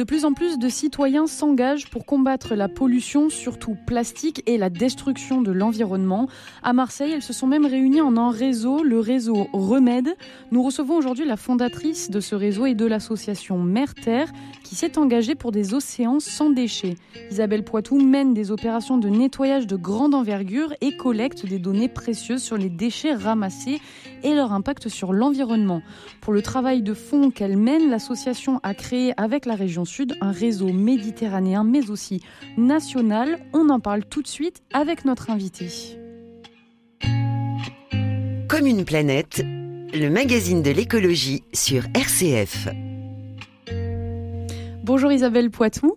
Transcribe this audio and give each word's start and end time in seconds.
De 0.00 0.04
plus 0.04 0.24
en 0.24 0.32
plus 0.32 0.58
de 0.58 0.70
citoyens 0.70 1.26
s'engagent 1.26 1.90
pour 1.90 2.06
combattre 2.06 2.54
la 2.54 2.68
pollution, 2.70 3.28
surtout 3.28 3.76
plastique, 3.84 4.42
et 4.46 4.56
la 4.56 4.70
destruction 4.70 5.42
de 5.42 5.52
l'environnement. 5.52 6.26
À 6.62 6.72
Marseille, 6.72 7.12
elles 7.12 7.20
se 7.20 7.34
sont 7.34 7.46
même 7.46 7.66
réunies 7.66 8.00
en 8.00 8.16
un 8.16 8.30
réseau, 8.30 8.82
le 8.82 8.98
réseau 8.98 9.46
Remède. 9.52 10.16
Nous 10.52 10.62
recevons 10.62 10.96
aujourd'hui 10.96 11.26
la 11.26 11.36
fondatrice 11.36 12.10
de 12.10 12.20
ce 12.20 12.34
réseau 12.34 12.64
et 12.64 12.74
de 12.74 12.86
l'association 12.86 13.58
Mère-Terre, 13.58 14.32
qui 14.70 14.76
s'est 14.76 14.98
engagée 14.98 15.34
pour 15.34 15.50
des 15.50 15.74
océans 15.74 16.20
sans 16.20 16.48
déchets. 16.48 16.94
Isabelle 17.28 17.64
Poitou 17.64 18.00
mène 18.00 18.34
des 18.34 18.52
opérations 18.52 18.98
de 18.98 19.08
nettoyage 19.08 19.66
de 19.66 19.74
grande 19.74 20.14
envergure 20.14 20.72
et 20.80 20.96
collecte 20.96 21.44
des 21.44 21.58
données 21.58 21.88
précieuses 21.88 22.44
sur 22.44 22.56
les 22.56 22.68
déchets 22.68 23.14
ramassés 23.14 23.80
et 24.22 24.32
leur 24.32 24.52
impact 24.52 24.88
sur 24.88 25.12
l'environnement. 25.12 25.82
Pour 26.20 26.32
le 26.32 26.40
travail 26.40 26.82
de 26.82 26.94
fond 26.94 27.32
qu'elle 27.32 27.56
mène, 27.56 27.90
l'association 27.90 28.60
a 28.62 28.72
créé 28.74 29.12
avec 29.16 29.44
la 29.44 29.56
région 29.56 29.84
Sud 29.84 30.14
un 30.20 30.30
réseau 30.30 30.68
méditerranéen 30.68 31.64
mais 31.64 31.90
aussi 31.90 32.22
national. 32.56 33.40
On 33.52 33.70
en 33.70 33.80
parle 33.80 34.04
tout 34.04 34.22
de 34.22 34.28
suite 34.28 34.62
avec 34.72 35.04
notre 35.04 35.30
invité. 35.30 35.66
Comme 38.48 38.66
une 38.66 38.84
planète, 38.84 39.42
le 39.44 40.08
magazine 40.10 40.62
de 40.62 40.70
l'écologie 40.70 41.42
sur 41.52 41.82
RCF. 41.92 42.68
Bonjour 44.92 45.12
Isabelle 45.12 45.52
Poitou. 45.52 45.94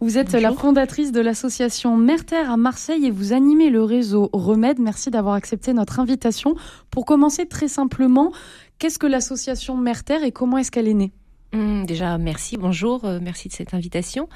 Vous 0.00 0.18
êtes 0.18 0.32
la 0.32 0.50
fondatrice 0.50 1.12
de 1.12 1.20
l'association 1.20 1.96
Merterre 1.96 2.50
à 2.50 2.56
Marseille 2.56 3.06
et 3.06 3.12
vous 3.12 3.32
animez 3.32 3.70
le 3.70 3.84
réseau 3.84 4.30
Remède. 4.32 4.80
Merci 4.80 5.12
d'avoir 5.12 5.36
accepté 5.36 5.72
notre 5.72 6.00
invitation. 6.00 6.56
Pour 6.90 7.06
commencer 7.06 7.46
très 7.46 7.68
simplement, 7.68 8.32
qu'est-ce 8.80 8.98
que 8.98 9.06
l'association 9.06 9.76
Merterre 9.76 10.24
et 10.24 10.32
comment 10.32 10.58
est-ce 10.58 10.72
qu'elle 10.72 10.88
est 10.88 10.94
née? 10.94 11.12
Hum, 11.52 11.86
Déjà, 11.86 12.18
merci, 12.18 12.56
bonjour, 12.56 13.04
euh, 13.04 13.20
merci 13.22 13.46
de 13.46 13.52
cette 13.52 13.74
invitation. 13.74 14.28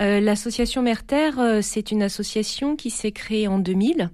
Euh, 0.00 0.20
l'association 0.20 0.80
Merterre, 0.80 1.40
euh, 1.40 1.58
c'est 1.60 1.90
une 1.90 2.04
association 2.04 2.76
qui 2.76 2.90
s'est 2.90 3.10
créée 3.10 3.48
en 3.48 3.58
2000 3.58 4.10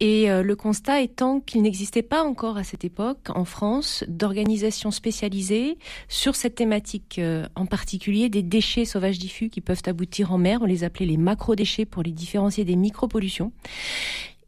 et 0.00 0.30
euh, 0.30 0.42
le 0.42 0.54
constat 0.56 1.00
étant 1.00 1.40
qu'il 1.40 1.62
n'existait 1.62 2.02
pas 2.02 2.22
encore 2.22 2.56
à 2.56 2.64
cette 2.64 2.84
époque 2.84 3.30
en 3.34 3.44
France 3.44 4.04
d'organisation 4.06 4.90
spécialisée 4.90 5.76
sur 6.08 6.36
cette 6.36 6.54
thématique 6.54 7.18
euh, 7.18 7.46
en 7.56 7.66
particulier 7.66 8.28
des 8.28 8.42
déchets 8.42 8.84
sauvages 8.84 9.18
diffus 9.18 9.48
qui 9.48 9.60
peuvent 9.60 9.82
aboutir 9.86 10.32
en 10.32 10.38
mer. 10.38 10.60
On 10.62 10.66
les 10.66 10.84
appelait 10.84 11.06
les 11.06 11.16
macro-déchets 11.16 11.84
pour 11.84 12.02
les 12.02 12.12
différencier 12.12 12.64
des 12.64 12.76
micro-pollutions. 12.76 13.52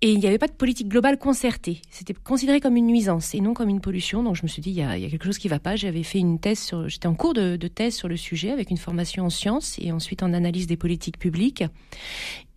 Et 0.02 0.12
il 0.12 0.18
n'y 0.18 0.26
avait 0.26 0.38
pas 0.38 0.46
de 0.46 0.52
politique 0.52 0.88
globale 0.88 1.18
concertée. 1.18 1.82
C'était 1.90 2.14
considéré 2.14 2.60
comme 2.60 2.74
une 2.76 2.86
nuisance 2.86 3.34
et 3.34 3.40
non 3.42 3.52
comme 3.52 3.68
une 3.68 3.82
pollution. 3.82 4.22
Donc 4.22 4.34
je 4.34 4.42
me 4.42 4.48
suis 4.48 4.62
dit, 4.62 4.70
il 4.70 4.76
y 4.76 4.82
a, 4.82 4.96
il 4.96 5.02
y 5.02 5.06
a 5.06 5.10
quelque 5.10 5.26
chose 5.26 5.36
qui 5.36 5.48
ne 5.48 5.50
va 5.50 5.58
pas. 5.58 5.76
J'avais 5.76 6.02
fait 6.04 6.18
une 6.18 6.38
thèse 6.38 6.58
sur, 6.58 6.88
j'étais 6.88 7.06
en 7.06 7.14
cours 7.14 7.34
de, 7.34 7.56
thèse 7.68 7.94
sur 7.94 8.08
le 8.08 8.16
sujet 8.16 8.50
avec 8.50 8.70
une 8.70 8.78
formation 8.78 9.26
en 9.26 9.30
sciences 9.30 9.78
et 9.78 9.92
ensuite 9.92 10.22
en 10.22 10.32
analyse 10.32 10.66
des 10.66 10.78
politiques 10.78 11.18
publiques. 11.18 11.64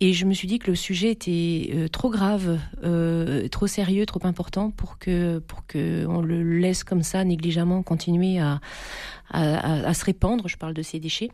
Et 0.00 0.14
je 0.14 0.24
me 0.24 0.32
suis 0.32 0.48
dit 0.48 0.58
que 0.58 0.70
le 0.70 0.74
sujet 0.74 1.10
était 1.10 1.70
euh, 1.74 1.88
trop 1.88 2.08
grave, 2.08 2.58
euh, 2.82 3.46
trop 3.48 3.66
sérieux, 3.66 4.06
trop 4.06 4.24
important 4.26 4.70
pour 4.70 4.98
que, 4.98 5.38
pour 5.40 5.66
que 5.66 6.06
on 6.06 6.22
le 6.22 6.42
laisse 6.42 6.82
comme 6.82 7.02
ça 7.02 7.24
négligemment 7.24 7.82
continuer 7.82 8.38
à, 8.38 8.60
à, 9.30 9.86
à, 9.86 9.94
se 9.94 10.04
répandre. 10.06 10.48
Je 10.48 10.56
parle 10.56 10.72
de 10.72 10.82
ces 10.82 10.98
déchets. 10.98 11.28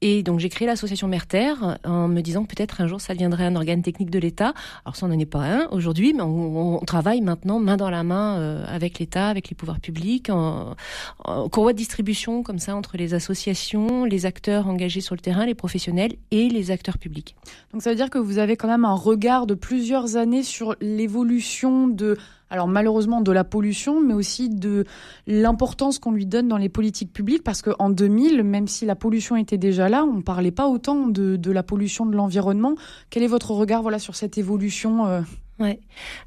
Et 0.00 0.22
donc 0.22 0.38
j'ai 0.38 0.48
créé 0.48 0.66
l'association 0.66 1.08
Mère-Terre 1.08 1.78
en 1.84 2.06
me 2.06 2.20
disant 2.20 2.44
peut-être 2.44 2.80
un 2.80 2.86
jour 2.86 3.00
ça 3.00 3.14
deviendrait 3.14 3.44
un 3.44 3.56
organe 3.56 3.82
technique 3.82 4.10
de 4.10 4.18
l'État. 4.18 4.54
Alors 4.84 4.94
ça, 4.94 5.08
n'en 5.08 5.18
est 5.18 5.26
pas 5.26 5.40
un 5.40 5.66
aujourd'hui, 5.70 6.12
mais 6.14 6.22
on, 6.22 6.76
on, 6.76 6.84
travaille 6.84 7.20
maintenant 7.20 7.58
main 7.58 7.76
dans 7.76 7.90
la 7.90 8.04
main 8.04 8.38
euh, 8.38 8.64
avec 8.68 8.98
l'État, 8.98 9.28
avec 9.28 9.48
les 9.50 9.56
pouvoirs 9.56 9.80
publics, 9.80 10.30
en, 10.30 10.76
en 11.24 11.48
courroie 11.48 11.72
de 11.72 11.78
distribution 11.78 12.42
comme 12.42 12.58
ça 12.58 12.76
entre 12.76 12.96
les 12.96 13.14
associations, 13.14 14.04
les 14.04 14.24
acteurs 14.24 14.68
engagés 14.68 15.00
sur 15.00 15.14
le 15.14 15.20
terrain, 15.20 15.46
les 15.46 15.54
professionnels 15.54 16.14
et 16.30 16.48
les 16.48 16.70
acteurs 16.70 16.98
publics. 16.98 17.34
Donc 17.72 17.82
ça 17.82 17.90
veut 17.90 17.96
dire 17.96 18.10
que 18.10 18.18
vous 18.18 18.38
avez 18.38 18.56
quand 18.56 18.68
même 18.68 18.84
un 18.84 18.94
regard 18.94 19.46
de 19.46 19.54
plusieurs 19.54 20.16
années 20.16 20.44
sur 20.44 20.76
l'évolution 20.80 21.88
de 21.88 22.16
alors 22.50 22.68
malheureusement 22.68 23.20
de 23.20 23.32
la 23.32 23.44
pollution, 23.44 24.00
mais 24.00 24.14
aussi 24.14 24.48
de 24.48 24.84
l'importance 25.26 25.98
qu'on 25.98 26.12
lui 26.12 26.26
donne 26.26 26.48
dans 26.48 26.56
les 26.56 26.68
politiques 26.68 27.12
publiques, 27.12 27.44
parce 27.44 27.62
qu'en 27.62 27.90
2000, 27.90 28.42
même 28.42 28.66
si 28.66 28.86
la 28.86 28.96
pollution 28.96 29.36
était 29.36 29.58
déjà 29.58 29.88
là, 29.88 30.04
on 30.04 30.14
ne 30.14 30.22
parlait 30.22 30.50
pas 30.50 30.68
autant 30.68 31.06
de, 31.08 31.36
de 31.36 31.50
la 31.50 31.62
pollution 31.62 32.06
de 32.06 32.16
l'environnement. 32.16 32.74
Quel 33.10 33.22
est 33.22 33.28
votre 33.28 33.50
regard 33.52 33.82
voilà, 33.82 33.98
sur 33.98 34.16
cette 34.16 34.38
évolution 34.38 35.06
euh... 35.06 35.20
ouais. 35.58 35.80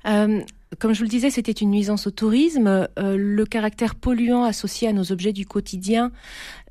Euh, 0.06 0.42
comme 0.80 0.94
je 0.94 1.00
vous 1.00 1.04
le 1.04 1.10
disais, 1.10 1.30
c'était 1.30 1.52
une 1.52 1.72
nuisance 1.72 2.08
au 2.08 2.12
tourisme. 2.12 2.88
Euh, 2.98 3.18
le 3.18 3.46
caractère 3.46 3.96
polluant 3.96 4.44
associé 4.44 4.88
à 4.88 4.94
nos 4.94 5.12
objets 5.12 5.34
du 5.34 5.46
quotidien 5.46 6.12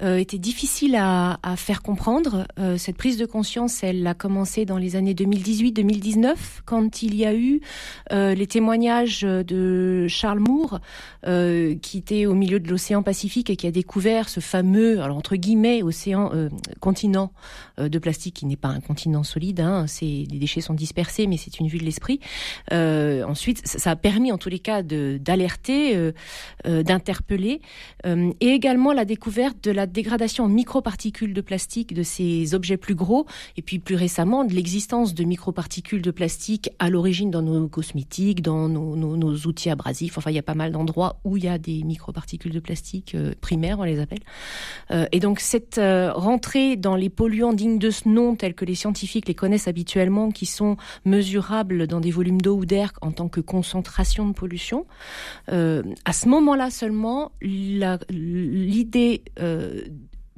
euh, 0.03 0.17
était 0.17 0.39
difficile 0.39 0.97
à, 0.97 1.39
faire 1.57 1.83
comprendre. 1.83 2.47
Euh, 2.59 2.79
cette 2.79 2.97
prise 2.97 3.19
de 3.19 3.27
conscience, 3.27 3.85
elle 3.85 4.07
a 4.07 4.15
commencé 4.15 4.65
dans 4.65 4.79
les 4.79 4.97
années 4.97 5.13
2018-2019, 5.13 6.35
quand 6.65 7.03
il 7.03 7.15
y 7.15 7.27
a 7.27 7.35
eu 7.35 7.61
les 8.11 8.47
témoignages 8.47 9.23
de 9.23 10.07
Charles 10.09 10.41
Moore, 10.41 10.81
qui 11.25 11.99
était 11.99 12.27
au 12.27 12.35
milieu 12.35 12.61
de 12.61 12.69
l'océan 12.69 13.03
Pacifique 13.03 13.51
et 13.51 13.57
qui 13.57 13.67
a 13.67 13.71
découvert 13.71 14.29
ce 14.29 14.41
fameux, 14.41 15.01
alors 15.01 15.17
entre 15.17 15.37
guillemets, 15.37 15.83
océan 15.83 16.31
continent 16.81 17.33
de 17.79 17.99
plastique 17.99 18.37
qui 18.37 18.47
n'est 18.47 18.57
pas 18.57 18.69
un 18.69 18.81
continent 18.81 19.23
solide. 19.23 19.61
Hein, 19.61 19.87
les 20.03 20.27
déchets 20.27 20.61
sont 20.61 20.75
dispersés, 20.75 21.27
mais 21.27 21.37
c'est 21.37 21.61
une 21.61 21.69
vue 21.69 21.79
de 21.79 21.85
l'esprit. 21.85 22.21
ensuite, 22.71 23.67
ça, 23.67 23.90
a 23.91 23.97
permis 23.97 24.33
en 24.33 24.39
tous 24.39 24.49
les 24.49 24.59
cas 24.59 24.83
d'alerter, 24.83 25.97
euh, 25.97 26.13
euh, 26.67 26.83
d'interpeller, 26.83 27.61
euh, 28.07 28.33
et 28.41 28.49
également 28.49 28.93
la 28.93 29.05
découverte 29.05 29.63
de 29.63 29.71
la 29.71 29.87
dégradation 29.87 30.45
en 30.45 30.49
microparticules 30.49 31.35
de 31.35 31.41
plastique 31.41 31.93
de 31.93 32.03
ces 32.03 32.55
objets 32.55 32.77
plus 32.77 32.95
gros, 32.95 33.27
et 33.57 33.63
puis 33.63 33.79
plus 33.79 33.97
récemment 33.97 34.45
de 34.45 34.55
l'existence 34.55 35.15
de 35.15 35.25
microparticules 35.25 36.03
de 36.03 36.11
plastique 36.11 36.71
à 36.79 36.89
l'origine 36.91 37.31
dans 37.31 37.43
nos 37.43 37.69
cosmétiques, 37.69 38.43
dans 38.43 38.69
nos, 38.69 39.37
outils 39.47 39.71
abrasifs. 39.71 40.19
Enfin, 40.19 40.31
il 40.31 40.35
y 40.35 40.39
a 40.39 40.43
pas 40.43 40.55
mal 40.55 40.73
d'endroits 40.73 41.21
où 41.25 41.37
il 41.37 41.45
y 41.45 41.49
a 41.49 41.59
des 41.59 41.83
microparticules 41.83 42.53
de 42.53 42.61
plastique 42.61 43.17
primaires, 43.41 43.79
on 43.79 43.85
les 43.85 44.01
appelle. 44.01 44.21
Et 45.13 45.21
donc 45.21 45.41
cette 45.41 45.81
rentrée 45.81 46.77
dans 46.77 46.97
les 46.97 47.09
polluants 47.09 47.53
dignes 47.53 47.79
de 47.79 47.91
ce 47.91 48.09
nom, 48.09 48.35
tels 48.35 48.55
que 48.55 48.65
les 48.65 48.75
scientifiques 48.75 49.29
les 49.29 49.35
connaissent 49.35 49.69
habituellement, 49.69 50.31
qui 50.31 50.47
sont 50.47 50.77
mesurables 51.05 51.87
dans 51.87 52.01
des 52.01 52.11
volumes 52.11 52.41
d'eau 52.41 52.57
ou 52.57 52.67
d'air 52.67 52.93
en 53.01 53.13
tant 53.13 53.29
que 53.29 53.41
de 54.27 54.33
pollution, 54.33 54.87
euh, 55.51 55.83
à 56.05 56.13
ce 56.13 56.29
moment-là 56.29 56.71
seulement, 56.71 57.33
l'idée 57.41 59.23
euh, 59.41 59.83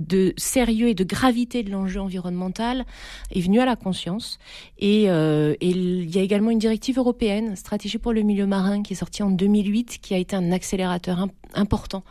de 0.07 0.35
sérieux 0.37 0.89
et 0.89 0.95
de 0.95 1.05
gravité 1.05 1.63
de 1.63 1.71
l'enjeu 1.71 2.01
environnemental 2.01 2.85
est 3.31 3.41
venu 3.41 3.61
à 3.61 3.65
la 3.65 3.77
conscience. 3.77 4.39
Et, 4.79 5.11
euh, 5.11 5.55
et, 5.61 5.71
il 5.71 6.15
y 6.15 6.19
a 6.19 6.23
également 6.23 6.51
une 6.51 6.59
directive 6.59 6.99
européenne, 6.99 7.57
stratégie 7.57 7.99
pour 7.99 8.13
le 8.13 8.23
milieu 8.23 8.47
marin, 8.47 8.83
qui 8.83 8.93
est 8.93 8.97
sortie 8.97 9.23
en 9.23 9.31
2008, 9.31 9.99
qui 10.01 10.15
a 10.15 10.19
été 10.19 10.37
un 10.37 10.53
accélérateur 10.53 11.19
imp 11.19 11.33
important 11.55 12.03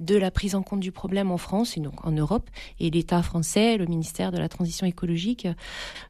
de 0.00 0.16
la 0.16 0.32
prise 0.32 0.56
en 0.56 0.62
compte 0.62 0.80
du 0.80 0.90
problème 0.90 1.30
en 1.30 1.36
France 1.36 1.76
et 1.76 1.80
donc 1.80 2.04
en 2.04 2.10
Europe. 2.10 2.50
Et 2.80 2.90
l'État 2.90 3.22
français, 3.22 3.76
le 3.76 3.86
ministère 3.86 4.32
de 4.32 4.38
la 4.38 4.48
Transition 4.48 4.88
écologique, 4.88 5.46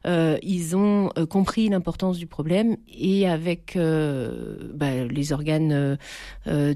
euh, 0.07 0.39
ils 0.41 0.75
ont 0.75 1.11
euh, 1.15 1.27
compris 1.27 1.69
l'importance 1.69 2.17
du 2.17 2.25
problème 2.25 2.77
et 2.91 3.29
avec 3.29 3.77
bah, 3.77 5.05
les 5.05 5.33
organes 5.33 5.99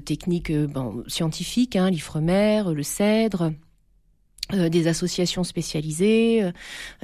techniques 0.04 0.52
scientifiques, 1.08 1.74
hein, 1.74 1.90
l'IFREMER, 1.90 2.62
le 2.72 2.84
CEDRE, 2.84 3.50
euh, 4.52 4.68
des 4.68 4.88
associations 4.88 5.42
spécialisées. 5.42 6.42
Euh, 6.42 6.52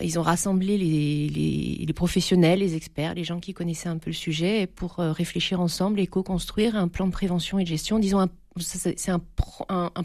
ils 0.02 0.18
ont 0.18 0.22
rassemblé 0.22 0.76
les, 0.76 1.92
professionnels, 1.94 2.58
les 2.58 2.76
experts, 2.76 3.14
les 3.14 3.24
gens 3.24 3.40
qui 3.40 3.54
connaissaient 3.54 3.88
un 3.88 3.96
peu 3.96 4.10
le 4.10 4.14
sujet 4.14 4.66
pour 4.66 5.00
euh, 5.00 5.10
réfléchir 5.10 5.58
ensemble 5.58 6.00
et 6.00 6.06
co-construire 6.06 6.76
un 6.76 6.86
plan 6.86 7.06
de 7.06 7.12
prévention 7.12 7.58
et 7.58 7.64
de 7.64 7.68
gestion, 7.68 7.98
disons 7.98 8.20
un 8.20 8.28
c'est 8.58 9.10
un, 9.10 9.20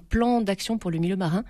plan 0.10 0.42
d'action 0.42 0.78
pour 0.78 0.92
le 0.92 1.00
milieu 1.00 1.16
marin 1.16 1.44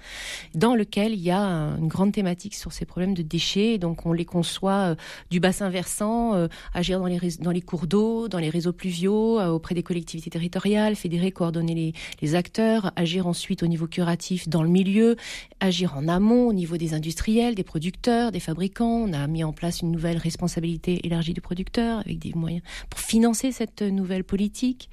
dans 0.54 0.76
lequel 0.76 1.14
il 1.14 1.20
y 1.20 1.32
a 1.32 1.42
une 1.42 1.90
grande 1.90 2.14
thématique 2.14 2.56
sur 2.56 2.72
ces 2.72 2.86
problèmes 2.86 3.14
de 3.14 3.22
déchets. 3.22 3.78
Donc 3.78 4.06
on 4.06 4.14
les 4.14 4.24
conçoit 4.24 4.92
euh, 4.92 4.96
du 5.30 5.42
bassin 5.42 5.70
versant, 5.70 6.36
euh, 6.36 6.48
agir 6.74 7.00
dans 7.00 7.52
les, 7.52 7.62
cours 7.62 7.88
d'eau, 7.88 8.30
dans 8.30 8.40
les 8.40 8.50
réseaux 8.50 8.72
pluviaux, 8.72 9.40
euh, 9.40 9.50
auprès 9.50 9.76
des 9.76 9.84
collectivités 9.84 10.30
territoriales, 10.30 10.96
fédérer, 10.96 11.32
coordonner 11.32 11.76
les, 11.76 11.94
les, 12.22 12.36
acteurs, 12.36 12.92
agir 12.96 13.28
ensuite 13.28 13.62
au 13.62 13.68
niveau 13.68 13.88
curatif 13.88 14.48
dans 14.48 14.64
le 14.64 14.70
milieu, 14.70 15.18
agir 15.60 15.98
en 15.98 16.08
amont 16.08 16.48
au 16.48 16.54
niveau 16.54 16.78
des 16.78 16.94
industriels, 16.94 17.56
des 17.56 17.64
producteurs, 17.64 18.32
des 18.32 18.40
fabricants. 18.40 19.04
On 19.10 19.14
a 19.14 19.28
mis 19.28 19.44
en 19.44 19.52
place 19.52 19.82
une 19.82 19.92
nouvelle 19.92 20.18
responsabilité 20.18 21.06
élargie 21.06 21.34
du 21.34 21.42
producteur 21.42 22.00
avec 22.00 22.20
des 22.20 22.32
moyens 22.36 22.64
pour 22.90 23.02
financer 23.02 23.52
cette 23.52 23.82
nouvelle 23.82 24.24
politique. 24.24 24.90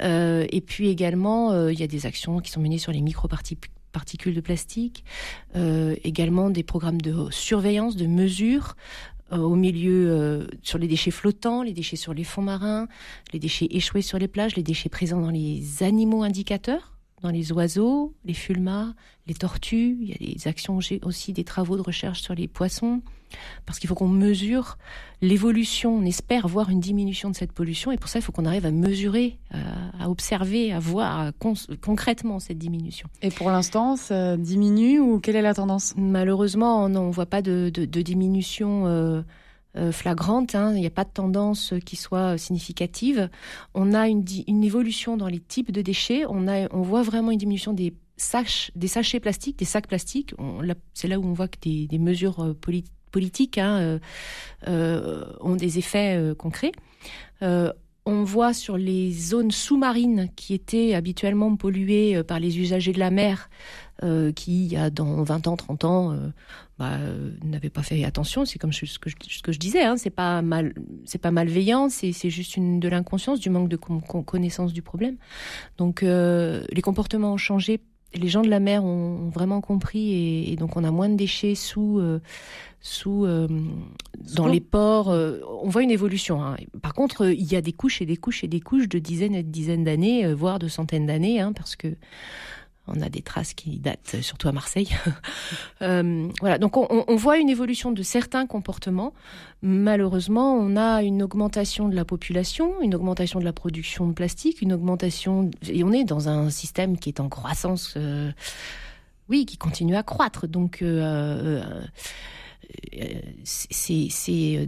Et 0.00 0.60
puis 0.60 0.88
également 0.88 1.25
euh, 1.26 1.72
il 1.72 1.78
y 1.78 1.82
a 1.82 1.86
des 1.86 2.06
actions 2.06 2.40
qui 2.40 2.50
sont 2.50 2.60
menées 2.60 2.78
sur 2.78 2.92
les 2.92 3.00
microparticules 3.00 4.34
de 4.34 4.40
plastique, 4.40 5.04
euh, 5.54 5.94
également 6.04 6.50
des 6.50 6.62
programmes 6.62 7.00
de 7.00 7.30
surveillance, 7.30 7.96
de 7.96 8.06
mesure 8.06 8.76
euh, 9.32 9.38
au 9.38 9.56
milieu 9.56 10.46
sur 10.62 10.78
les 10.78 10.86
déchets 10.86 11.10
flottants, 11.10 11.62
les 11.62 11.72
déchets 11.72 11.96
sur 11.96 12.14
les 12.14 12.24
fonds 12.24 12.42
marins, 12.42 12.86
les 13.32 13.38
déchets 13.38 13.68
échoués 13.70 14.02
sur 14.02 14.18
les 14.18 14.28
plages, 14.28 14.56
les 14.56 14.62
déchets 14.62 14.88
présents 14.88 15.20
dans 15.20 15.30
les 15.30 15.82
animaux 15.82 16.22
indicateurs 16.22 16.96
dans 17.22 17.30
les 17.30 17.52
oiseaux, 17.52 18.14
les 18.24 18.34
fulmas, 18.34 18.94
les 19.26 19.34
tortues. 19.34 19.96
Il 20.00 20.08
y 20.08 20.12
a 20.12 20.34
des 20.34 20.48
actions 20.48 20.78
aussi, 21.02 21.32
des 21.32 21.44
travaux 21.44 21.76
de 21.76 21.82
recherche 21.82 22.20
sur 22.20 22.34
les 22.34 22.46
poissons, 22.46 23.02
parce 23.64 23.78
qu'il 23.78 23.88
faut 23.88 23.94
qu'on 23.94 24.08
mesure 24.08 24.78
l'évolution. 25.22 25.96
On 25.96 26.04
espère 26.04 26.48
voir 26.48 26.70
une 26.70 26.80
diminution 26.80 27.30
de 27.30 27.36
cette 27.36 27.52
pollution, 27.52 27.92
et 27.92 27.96
pour 27.96 28.08
ça, 28.08 28.18
il 28.18 28.22
faut 28.22 28.32
qu'on 28.32 28.44
arrive 28.44 28.66
à 28.66 28.70
mesurer, 28.70 29.38
à, 29.98 30.10
observer, 30.10 30.72
à 30.72 30.78
voir 30.78 31.32
concrètement 31.80 32.38
cette 32.38 32.58
diminution. 32.58 33.08
Et 33.22 33.30
pour 33.30 33.50
l'instant, 33.50 33.96
ça 33.96 34.36
diminue 34.36 35.00
ou 35.00 35.20
quelle 35.20 35.36
est 35.36 35.42
la 35.42 35.54
tendance? 35.54 35.94
Malheureusement, 35.96 36.84
on 36.84 36.88
ne 36.88 37.12
voit 37.12 37.26
pas 37.26 37.42
de, 37.42 37.70
diminution. 37.70 38.86
Euh, 38.86 39.22
euh, 39.78 39.92
flagrante. 39.92 40.54
Hein. 40.54 40.72
Il 40.74 40.80
n'y 40.80 40.86
a 40.86 40.90
pas 40.90 41.04
de 41.04 41.10
tendance 41.10 41.74
qui 41.84 41.96
soit 41.96 42.38
significative. 42.38 43.28
On 43.74 43.92
a 43.92 44.08
une, 44.08 44.24
une 44.46 44.64
évolution 44.64 45.18
dans 45.18 45.26
les 45.26 45.38
types 45.38 45.70
de 45.70 45.82
déchets. 45.82 46.24
On, 46.30 46.48
a, 46.48 46.66
on 46.72 46.80
voit 46.80 47.02
vraiment 47.02 47.30
une 47.30 47.36
diminution 47.36 47.74
des 47.74 47.92
des 48.74 48.88
sachets 48.88 49.20
plastiques, 49.20 49.58
des 49.58 49.64
sacs 49.64 49.86
plastiques. 49.86 50.34
C'est 50.94 51.08
là 51.08 51.18
où 51.18 51.24
on 51.24 51.32
voit 51.32 51.48
que 51.48 51.58
des, 51.60 51.98
mesures 51.98 52.40
euh, 52.40 52.54
politiques 53.16 53.58
hein, 53.58 53.98
euh, 54.68 55.24
ont 55.40 55.56
des 55.56 55.78
effets 55.78 56.34
concrets. 56.38 56.72
on 57.40 58.22
voit 58.24 58.54
sur 58.54 58.76
les 58.76 59.12
zones 59.12 59.50
sous-marines 59.50 60.28
qui 60.36 60.54
étaient 60.54 60.94
habituellement 60.94 61.56
polluées 61.56 62.22
par 62.22 62.38
les 62.40 62.58
usagers 62.58 62.92
de 62.92 62.98
la 62.98 63.10
mer, 63.10 63.48
qui, 64.36 64.66
il 64.66 64.72
y 64.72 64.76
a 64.76 64.90
dans 64.90 65.22
20 65.22 65.46
ans, 65.48 65.56
30 65.56 65.84
ans, 65.84 66.16
bah, 66.78 66.98
euh, 67.00 67.30
n'avait 67.42 67.70
pas 67.70 67.82
fait 67.82 68.04
attention. 68.04 68.44
C'est 68.44 68.58
comme 68.58 68.72
ce 68.72 68.98
que, 68.98 69.08
je, 69.08 69.58
disais, 69.58 69.82
hein, 69.82 69.96
c'est 69.96 70.10
pas 70.10 70.42
mal, 70.42 70.74
c'est 71.06 71.18
pas 71.18 71.30
malveillant, 71.30 71.88
c'est, 71.88 72.12
juste 72.12 72.58
de 72.58 72.88
l'inconscience, 72.88 73.40
du 73.40 73.48
manque 73.48 73.68
de 73.68 73.76
connaissance 73.76 74.72
du 74.72 74.82
problème. 74.82 75.16
Donc 75.78 76.02
euh, 76.02 76.64
les 76.70 76.82
comportements 76.82 77.32
ont 77.32 77.38
changé. 77.38 77.80
Les 78.16 78.28
gens 78.28 78.42
de 78.42 78.48
la 78.48 78.60
mer 78.60 78.84
ont, 78.84 79.28
vraiment 79.28 79.60
compris 79.60 80.12
et, 80.12 80.52
et, 80.52 80.56
donc 80.56 80.76
on 80.76 80.84
a 80.84 80.90
moins 80.90 81.08
de 81.08 81.16
déchets 81.16 81.54
sous 81.54 81.98
euh, 81.98 82.20
sous 82.80 83.24
euh, 83.24 83.48
dans 84.34 84.46
les 84.46 84.60
ports. 84.60 85.10
Euh, 85.10 85.40
on 85.62 85.68
voit 85.68 85.82
une 85.82 85.90
évolution. 85.90 86.42
Hein. 86.42 86.56
Par 86.82 86.94
contre, 86.94 87.26
il 87.26 87.50
y 87.50 87.56
a 87.56 87.60
des 87.60 87.72
couches 87.72 88.00
et 88.02 88.06
des 88.06 88.16
couches 88.16 88.44
et 88.44 88.48
des 88.48 88.60
couches 88.60 88.88
de 88.88 88.98
dizaines 88.98 89.34
et 89.34 89.42
de 89.42 89.50
dizaines 89.50 89.84
d'années, 89.84 90.32
voire 90.32 90.58
de 90.58 90.68
centaines 90.68 91.06
d'années, 91.06 91.40
hein, 91.40 91.52
parce 91.52 91.76
que 91.76 91.88
on 92.88 93.00
a 93.00 93.08
des 93.08 93.22
traces 93.22 93.54
qui 93.54 93.78
datent 93.78 94.16
surtout 94.20 94.48
à 94.48 94.52
Marseille. 94.52 94.88
euh, 95.82 96.28
voilà, 96.40 96.58
donc 96.58 96.76
on, 96.76 97.16
voit 97.16 97.38
une 97.38 97.48
évolution 97.48 97.92
de 97.92 98.02
certains 98.02 98.46
comportements. 98.46 99.12
Malheureusement, 99.62 100.54
on 100.54 100.76
a 100.76 101.02
une 101.02 101.22
augmentation 101.22 101.88
de 101.88 101.94
la 101.94 102.04
population, 102.04 102.80
une 102.82 102.94
augmentation 102.94 103.40
de 103.40 103.44
la 103.44 103.52
production 103.52 104.06
de 104.06 104.12
plastique, 104.12 104.62
une 104.62 104.72
augmentation 104.72 105.50
et 105.68 105.82
on 105.84 105.92
est 105.92 106.04
dans 106.04 106.28
un 106.28 106.50
système 106.50 106.98
qui 106.98 107.08
est 107.08 107.20
en 107.20 107.28
croissance. 107.28 107.94
Euh, 107.96 108.30
oui, 109.28 109.44
qui 109.44 109.56
continue 109.56 109.96
à 109.96 110.02
croître. 110.02 110.46
Donc 110.46 110.82
euh 110.82 111.62
c'est 113.44 114.56
euh, 114.56 114.66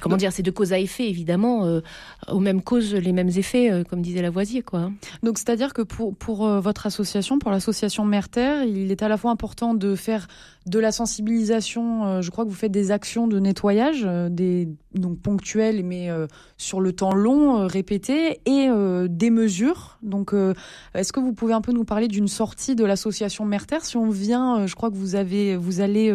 comment 0.00 0.16
dire, 0.16 0.32
c'est 0.32 0.42
de 0.42 0.50
cause 0.50 0.72
à 0.72 0.78
effet 0.78 1.08
évidemment, 1.08 1.64
euh, 1.64 1.80
aux 2.28 2.40
mêmes 2.40 2.62
causes 2.62 2.94
les 2.94 3.12
mêmes 3.12 3.30
effets, 3.30 3.70
euh, 3.70 3.84
comme 3.84 4.02
disait 4.02 4.22
Lavoisier, 4.22 4.62
quoi. 4.62 4.90
Donc 5.22 5.38
c'est-à-dire 5.38 5.72
que 5.72 5.82
pour 5.82 6.14
pour 6.16 6.46
votre 6.60 6.86
association, 6.86 7.38
pour 7.38 7.50
l'association 7.50 8.04
Merter, 8.04 8.64
il 8.66 8.90
est 8.90 9.02
à 9.02 9.08
la 9.08 9.16
fois 9.16 9.30
important 9.30 9.74
de 9.74 9.94
faire 9.94 10.26
de 10.66 10.78
la 10.78 10.92
sensibilisation. 10.92 12.22
je 12.22 12.30
crois 12.30 12.44
que 12.44 12.50
vous 12.50 12.56
faites 12.56 12.72
des 12.72 12.90
actions 12.90 13.26
de 13.26 13.38
nettoyage, 13.38 14.08
des 14.30 14.68
donc 14.94 15.20
ponctuelles, 15.20 15.84
mais 15.84 16.08
sur 16.56 16.80
le 16.80 16.92
temps 16.92 17.14
long, 17.14 17.66
répétées, 17.66 18.40
et 18.46 18.68
des 19.08 19.30
mesures. 19.30 19.98
Donc, 20.02 20.32
est-ce 20.94 21.12
que 21.12 21.20
vous 21.20 21.34
pouvez 21.34 21.52
un 21.52 21.60
peu 21.60 21.72
nous 21.72 21.84
parler 21.84 22.08
d'une 22.08 22.28
sortie 22.28 22.74
de 22.74 22.84
l'association 22.84 23.44
Merter 23.44 23.78
Si 23.82 23.96
on 23.96 24.08
vient, 24.08 24.66
je 24.66 24.74
crois 24.74 24.90
que 24.90 24.96
vous 24.96 25.16
avez, 25.16 25.56
vous 25.56 25.80
allez 25.80 26.12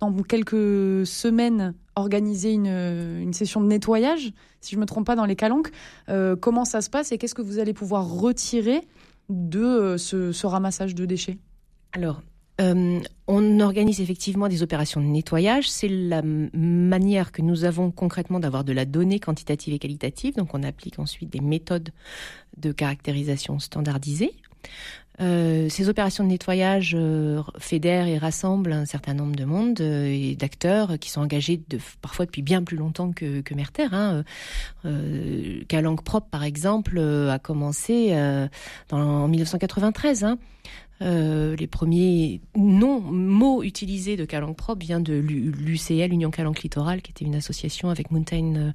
dans 0.00 0.12
quelques 0.22 1.06
semaines 1.06 1.74
organiser 1.94 2.52
une, 2.52 2.66
une, 2.66 3.32
session 3.32 3.60
de 3.60 3.66
nettoyage, 3.66 4.32
si 4.60 4.74
je 4.74 4.80
me 4.80 4.86
trompe 4.86 5.06
pas, 5.06 5.16
dans 5.16 5.26
les 5.26 5.36
calanques. 5.36 5.70
Euh, 6.08 6.36
comment 6.36 6.64
ça 6.64 6.80
se 6.80 6.90
passe 6.90 7.12
et 7.12 7.18
qu'est-ce 7.18 7.34
que 7.34 7.42
vous 7.42 7.58
allez 7.58 7.74
pouvoir 7.74 8.08
retirer 8.08 8.80
de 9.28 9.62
euh, 9.62 9.98
ce, 9.98 10.46
ramassage 10.46 10.94
de 10.94 11.04
déchets? 11.04 11.38
Alors, 11.92 12.22
euh, 12.62 13.00
on 13.26 13.60
organise 13.60 14.00
effectivement 14.00 14.48
des 14.48 14.62
opérations 14.62 15.00
de 15.00 15.06
nettoyage. 15.06 15.70
C'est 15.70 15.88
la 15.88 16.22
manière 16.22 17.32
que 17.32 17.42
nous 17.42 17.64
avons 17.64 17.90
concrètement 17.90 18.40
d'avoir 18.40 18.64
de 18.64 18.72
la 18.72 18.84
donnée 18.84 19.20
quantitative 19.20 19.74
et 19.74 19.78
qualitative. 19.78 20.36
Donc, 20.36 20.54
on 20.54 20.62
applique 20.62 20.98
ensuite 20.98 21.30
des 21.30 21.40
méthodes 21.40 21.90
de 22.56 22.72
caractérisation 22.72 23.58
standardisées. 23.58 24.32
Euh, 25.20 25.68
ces 25.68 25.88
opérations 25.88 26.24
de 26.24 26.30
nettoyage 26.30 26.96
euh, 26.98 27.42
fédèrent 27.58 28.06
et 28.06 28.16
rassemblent 28.16 28.72
un 28.72 28.86
certain 28.86 29.12
nombre 29.12 29.36
de 29.36 29.44
monde 29.44 29.80
et 29.80 30.34
d'acteurs 30.36 30.98
qui 30.98 31.10
sont 31.10 31.20
engagés 31.20 31.60
de, 31.68 31.78
parfois 32.00 32.24
depuis 32.24 32.40
bien 32.40 32.62
plus 32.62 32.78
longtemps 32.78 33.12
que, 33.12 33.42
Merter. 33.54 33.88
Hein. 33.92 34.24
Calangue 35.68 36.02
Propre, 36.02 36.28
par 36.30 36.44
exemple, 36.44 36.98
a 36.98 37.38
commencé 37.38 38.14
en 38.90 39.28
1993. 39.28 40.24
Hein. 40.24 40.38
Euh, 41.00 41.56
les 41.56 41.66
premiers 41.66 42.40
noms, 42.54 43.00
mots 43.00 43.62
utilisés 43.62 44.16
de 44.16 44.24
Calanque 44.24 44.56
propre 44.56 44.84
vient 44.84 45.00
de 45.00 45.14
l'UCL, 45.14 46.12
Union 46.12 46.30
Calanque 46.30 46.62
Littoral, 46.62 47.02
qui 47.02 47.10
était 47.10 47.24
une 47.24 47.34
association 47.34 47.90
avec 47.90 48.10
Mountain 48.10 48.72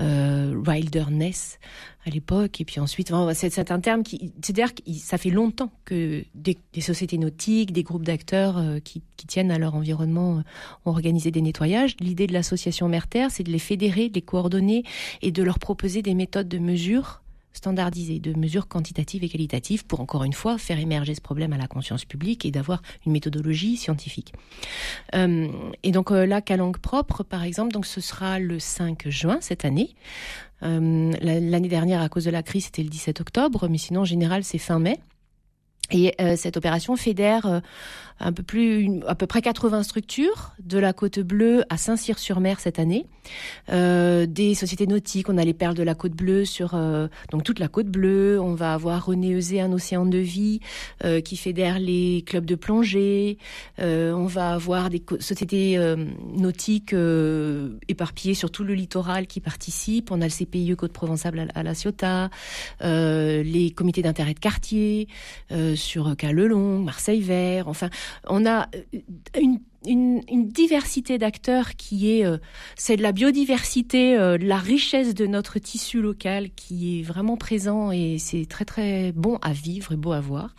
euh, 0.00 0.54
Wilderness 0.54 1.58
à 2.06 2.10
l'époque. 2.10 2.60
Et 2.60 2.64
puis 2.64 2.78
ensuite, 2.78 3.12
c'est 3.34 3.70
un 3.70 3.80
terme 3.80 4.02
qui, 4.04 4.32
c'est-à-dire 4.42 4.74
que 4.74 4.82
ça 4.92 5.18
fait 5.18 5.30
longtemps 5.30 5.72
que 5.84 6.24
des, 6.34 6.56
sociétés 6.80 7.18
nautiques, 7.18 7.72
des 7.72 7.82
groupes 7.82 8.04
d'acteurs 8.04 8.58
euh, 8.58 8.78
qui, 8.78 9.02
qui, 9.16 9.26
tiennent 9.26 9.50
à 9.50 9.58
leur 9.58 9.74
environnement 9.74 10.42
ont 10.84 10.90
organisé 10.90 11.30
des 11.30 11.42
nettoyages. 11.42 11.96
L'idée 11.98 12.28
de 12.28 12.32
l'association 12.32 12.88
Merter, 12.88 13.26
c'est 13.30 13.42
de 13.42 13.50
les 13.50 13.58
fédérer, 13.58 14.08
de 14.08 14.14
les 14.14 14.22
coordonner 14.22 14.84
et 15.22 15.32
de 15.32 15.42
leur 15.42 15.58
proposer 15.58 16.02
des 16.02 16.14
méthodes 16.14 16.48
de 16.48 16.58
mesure 16.58 17.22
standardisées, 17.56 18.20
de 18.20 18.38
mesures 18.38 18.68
quantitatives 18.68 19.24
et 19.24 19.28
qualitatives 19.28 19.84
pour, 19.86 20.00
encore 20.00 20.24
une 20.24 20.32
fois, 20.32 20.58
faire 20.58 20.78
émerger 20.78 21.14
ce 21.14 21.20
problème 21.20 21.52
à 21.52 21.58
la 21.58 21.66
conscience 21.66 22.04
publique 22.04 22.44
et 22.44 22.50
d'avoir 22.50 22.82
une 23.04 23.12
méthodologie 23.12 23.76
scientifique. 23.76 24.32
Euh, 25.14 25.48
et 25.82 25.92
donc 25.92 26.10
euh, 26.10 26.26
là, 26.26 26.40
Calangue 26.40 26.78
propre, 26.78 27.22
par 27.22 27.42
exemple, 27.42 27.72
donc 27.72 27.86
ce 27.86 28.00
sera 28.00 28.38
le 28.38 28.58
5 28.58 29.08
juin 29.08 29.38
cette 29.40 29.64
année. 29.64 29.94
Euh, 30.62 31.12
l'année 31.20 31.68
dernière, 31.68 32.00
à 32.00 32.08
cause 32.08 32.24
de 32.24 32.30
la 32.30 32.42
crise, 32.42 32.66
c'était 32.66 32.82
le 32.82 32.88
17 32.88 33.20
octobre, 33.20 33.68
mais 33.68 33.78
sinon, 33.78 34.02
en 34.02 34.04
général, 34.04 34.44
c'est 34.44 34.58
fin 34.58 34.78
mai. 34.78 34.98
Et 35.92 36.14
cette 36.36 36.56
opération 36.56 36.96
fédère 36.96 37.62
un 38.18 38.32
peu 38.32 38.42
plus, 38.42 39.00
à 39.06 39.14
peu 39.14 39.26
près 39.26 39.42
80 39.42 39.82
structures 39.82 40.52
de 40.62 40.78
la 40.78 40.92
Côte 40.92 41.18
Bleue 41.18 41.64
à 41.68 41.76
Saint-Cyr-sur-Mer 41.76 42.60
cette 42.60 42.78
année. 42.78 43.06
Euh, 43.70 44.26
des 44.26 44.54
sociétés 44.54 44.86
nautiques, 44.86 45.28
on 45.28 45.36
a 45.36 45.44
les 45.44 45.52
perles 45.52 45.74
de 45.74 45.82
la 45.82 45.94
Côte 45.94 46.12
Bleue 46.12 46.44
sur 46.44 46.74
euh, 46.74 47.08
donc 47.30 47.42
toute 47.44 47.58
la 47.58 47.68
Côte 47.68 47.88
Bleue. 47.88 48.40
On 48.40 48.54
va 48.54 48.72
avoir 48.72 49.06
René 49.06 49.32
Eusé, 49.32 49.60
un 49.60 49.72
océan 49.72 50.06
de 50.06 50.18
vie 50.18 50.60
euh, 51.04 51.20
qui 51.20 51.36
fédère 51.36 51.78
les 51.78 52.22
clubs 52.26 52.44
de 52.44 52.54
plongée. 52.54 53.38
Euh, 53.80 54.12
on 54.12 54.26
va 54.26 54.52
avoir 54.52 54.88
des 54.88 55.02
sociétés 55.20 55.76
euh, 55.76 55.96
nautiques 56.32 56.94
éparpillées 57.88 58.34
sur 58.34 58.50
tout 58.50 58.64
le 58.64 58.74
littoral 58.74 59.26
qui 59.26 59.40
participent. 59.40 60.10
On 60.10 60.20
a 60.22 60.24
le 60.24 60.30
CPIE 60.30 60.74
Côte 60.76 60.92
Provençale 60.92 61.50
à, 61.54 61.62
La 61.62 61.74
Ciotat, 61.74 62.30
les 62.80 63.72
comités 63.74 64.02
d'intérêt 64.02 64.34
de 64.34 64.38
quartier 64.38 65.08
sur 65.76 66.16
Calelon, 66.16 66.80
Marseille 66.80 67.20
Vert. 67.20 67.68
Enfin, 67.68 67.90
on 68.28 68.46
a 68.46 68.68
euh, 68.74 69.00
une 69.84 70.48
diversité 70.48 71.18
d'acteurs 71.18 71.76
qui 71.76 72.10
est, 72.12 72.24
euh, 72.24 72.38
c'est 72.76 72.96
de 72.96 73.02
la 73.02 73.12
biodiversité, 73.12 74.16
euh, 74.16 74.38
de 74.38 74.44
la 74.44 74.58
richesse 74.58 75.14
de 75.14 75.26
notre 75.26 75.58
tissu 75.58 76.00
local 76.00 76.50
qui 76.54 77.00
est 77.00 77.02
vraiment 77.02 77.36
présent 77.36 77.92
et 77.92 78.18
c'est 78.18 78.46
très 78.46 78.64
très 78.64 79.12
bon 79.12 79.38
à 79.42 79.52
vivre 79.52 79.92
et 79.92 79.96
beau 79.96 80.12
à 80.12 80.20
voir. 80.20 80.54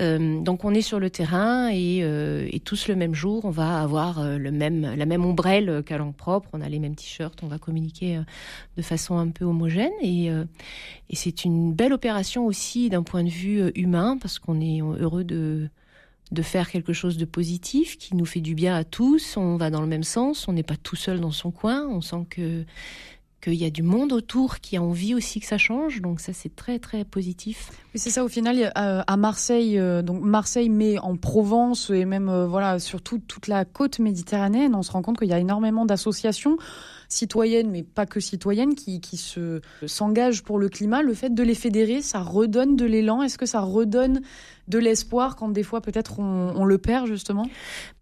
Euh, 0.00 0.40
donc 0.40 0.64
on 0.64 0.72
est 0.72 0.82
sur 0.82 1.00
le 1.00 1.10
terrain 1.10 1.68
et, 1.70 2.04
tous 2.64 2.88
le 2.88 2.96
même 2.96 3.14
jour, 3.14 3.44
on 3.44 3.50
va 3.50 3.82
avoir 3.82 4.38
le 4.38 4.50
même, 4.50 4.94
la 4.96 5.04
même 5.04 5.24
ombrelle 5.24 5.82
qu'à 5.84 5.98
langue 5.98 6.14
propre, 6.14 6.48
on 6.54 6.62
a 6.62 6.68
les 6.68 6.78
mêmes 6.78 6.94
t-shirts, 6.94 7.42
on 7.42 7.46
va 7.46 7.58
communiquer 7.58 8.20
de 8.76 8.82
façon 8.82 9.18
un 9.18 9.28
peu 9.28 9.44
homogène 9.44 9.92
et 10.00 10.30
c'est 11.12 11.44
une 11.44 11.74
belle 11.74 11.92
opération 11.92 12.46
aussi 12.46 12.88
d'un 12.88 13.02
point 13.02 13.22
de 13.22 13.28
vue 13.28 13.70
humain 13.74 14.16
parce 14.18 14.38
qu'on 14.38 14.60
est 14.60 14.80
heureux 14.80 15.24
de 15.24 15.68
de 16.32 16.42
faire 16.42 16.70
quelque 16.70 16.92
chose 16.92 17.16
de 17.16 17.24
positif 17.24 17.98
qui 17.98 18.16
nous 18.16 18.24
fait 18.24 18.40
du 18.40 18.54
bien 18.54 18.74
à 18.74 18.84
tous. 18.84 19.36
On 19.36 19.56
va 19.56 19.70
dans 19.70 19.80
le 19.80 19.86
même 19.86 20.02
sens. 20.02 20.48
On 20.48 20.52
n'est 20.52 20.62
pas 20.62 20.76
tout 20.76 20.96
seul 20.96 21.20
dans 21.20 21.30
son 21.30 21.50
coin. 21.50 21.86
On 21.88 22.00
sent 22.00 22.26
que 22.30 22.64
qu'il 23.44 23.54
y 23.54 23.66
a 23.66 23.70
du 23.70 23.82
monde 23.82 24.12
autour 24.12 24.60
qui 24.60 24.78
a 24.78 24.82
envie 24.82 25.14
aussi 25.14 25.38
que 25.38 25.46
ça 25.46 25.58
change. 25.58 26.00
Donc 26.00 26.20
ça, 26.20 26.32
c'est 26.32 26.54
très 26.56 26.78
très 26.78 27.04
positif. 27.04 27.70
Oui, 27.94 28.00
c'est 28.00 28.10
ça. 28.10 28.24
Au 28.24 28.28
final, 28.28 28.72
euh, 28.76 29.02
à 29.06 29.16
Marseille, 29.16 29.78
euh, 29.78 30.00
donc 30.00 30.22
Marseille, 30.22 30.70
mais 30.70 30.98
en 30.98 31.16
Provence 31.16 31.90
et 31.90 32.06
même 32.06 32.30
euh, 32.30 32.46
voilà 32.46 32.78
sur 32.78 33.02
toute 33.02 33.46
la 33.46 33.64
côte 33.66 33.98
méditerranéenne, 33.98 34.74
on 34.74 34.82
se 34.82 34.90
rend 34.90 35.02
compte 35.02 35.18
qu'il 35.18 35.28
y 35.28 35.34
a 35.34 35.38
énormément 35.38 35.84
d'associations 35.84 36.56
citoyennes, 37.14 37.70
mais 37.70 37.82
pas 37.82 38.06
que 38.06 38.20
citoyennes, 38.20 38.74
qui, 38.74 39.00
qui 39.00 39.16
se 39.16 39.60
s'engagent 39.86 40.42
pour 40.42 40.58
le 40.58 40.68
climat. 40.68 41.02
Le 41.02 41.14
fait 41.14 41.32
de 41.32 41.42
les 41.42 41.54
fédérer, 41.54 42.02
ça 42.02 42.20
redonne 42.20 42.76
de 42.76 42.84
l'élan. 42.84 43.22
Est-ce 43.22 43.38
que 43.38 43.46
ça 43.46 43.60
redonne 43.60 44.20
de 44.68 44.78
l'espoir 44.78 45.36
quand 45.36 45.48
des 45.48 45.62
fois 45.62 45.80
peut-être 45.80 46.18
on, 46.18 46.64
le 46.64 46.78
perd 46.78 47.06
justement? 47.06 47.48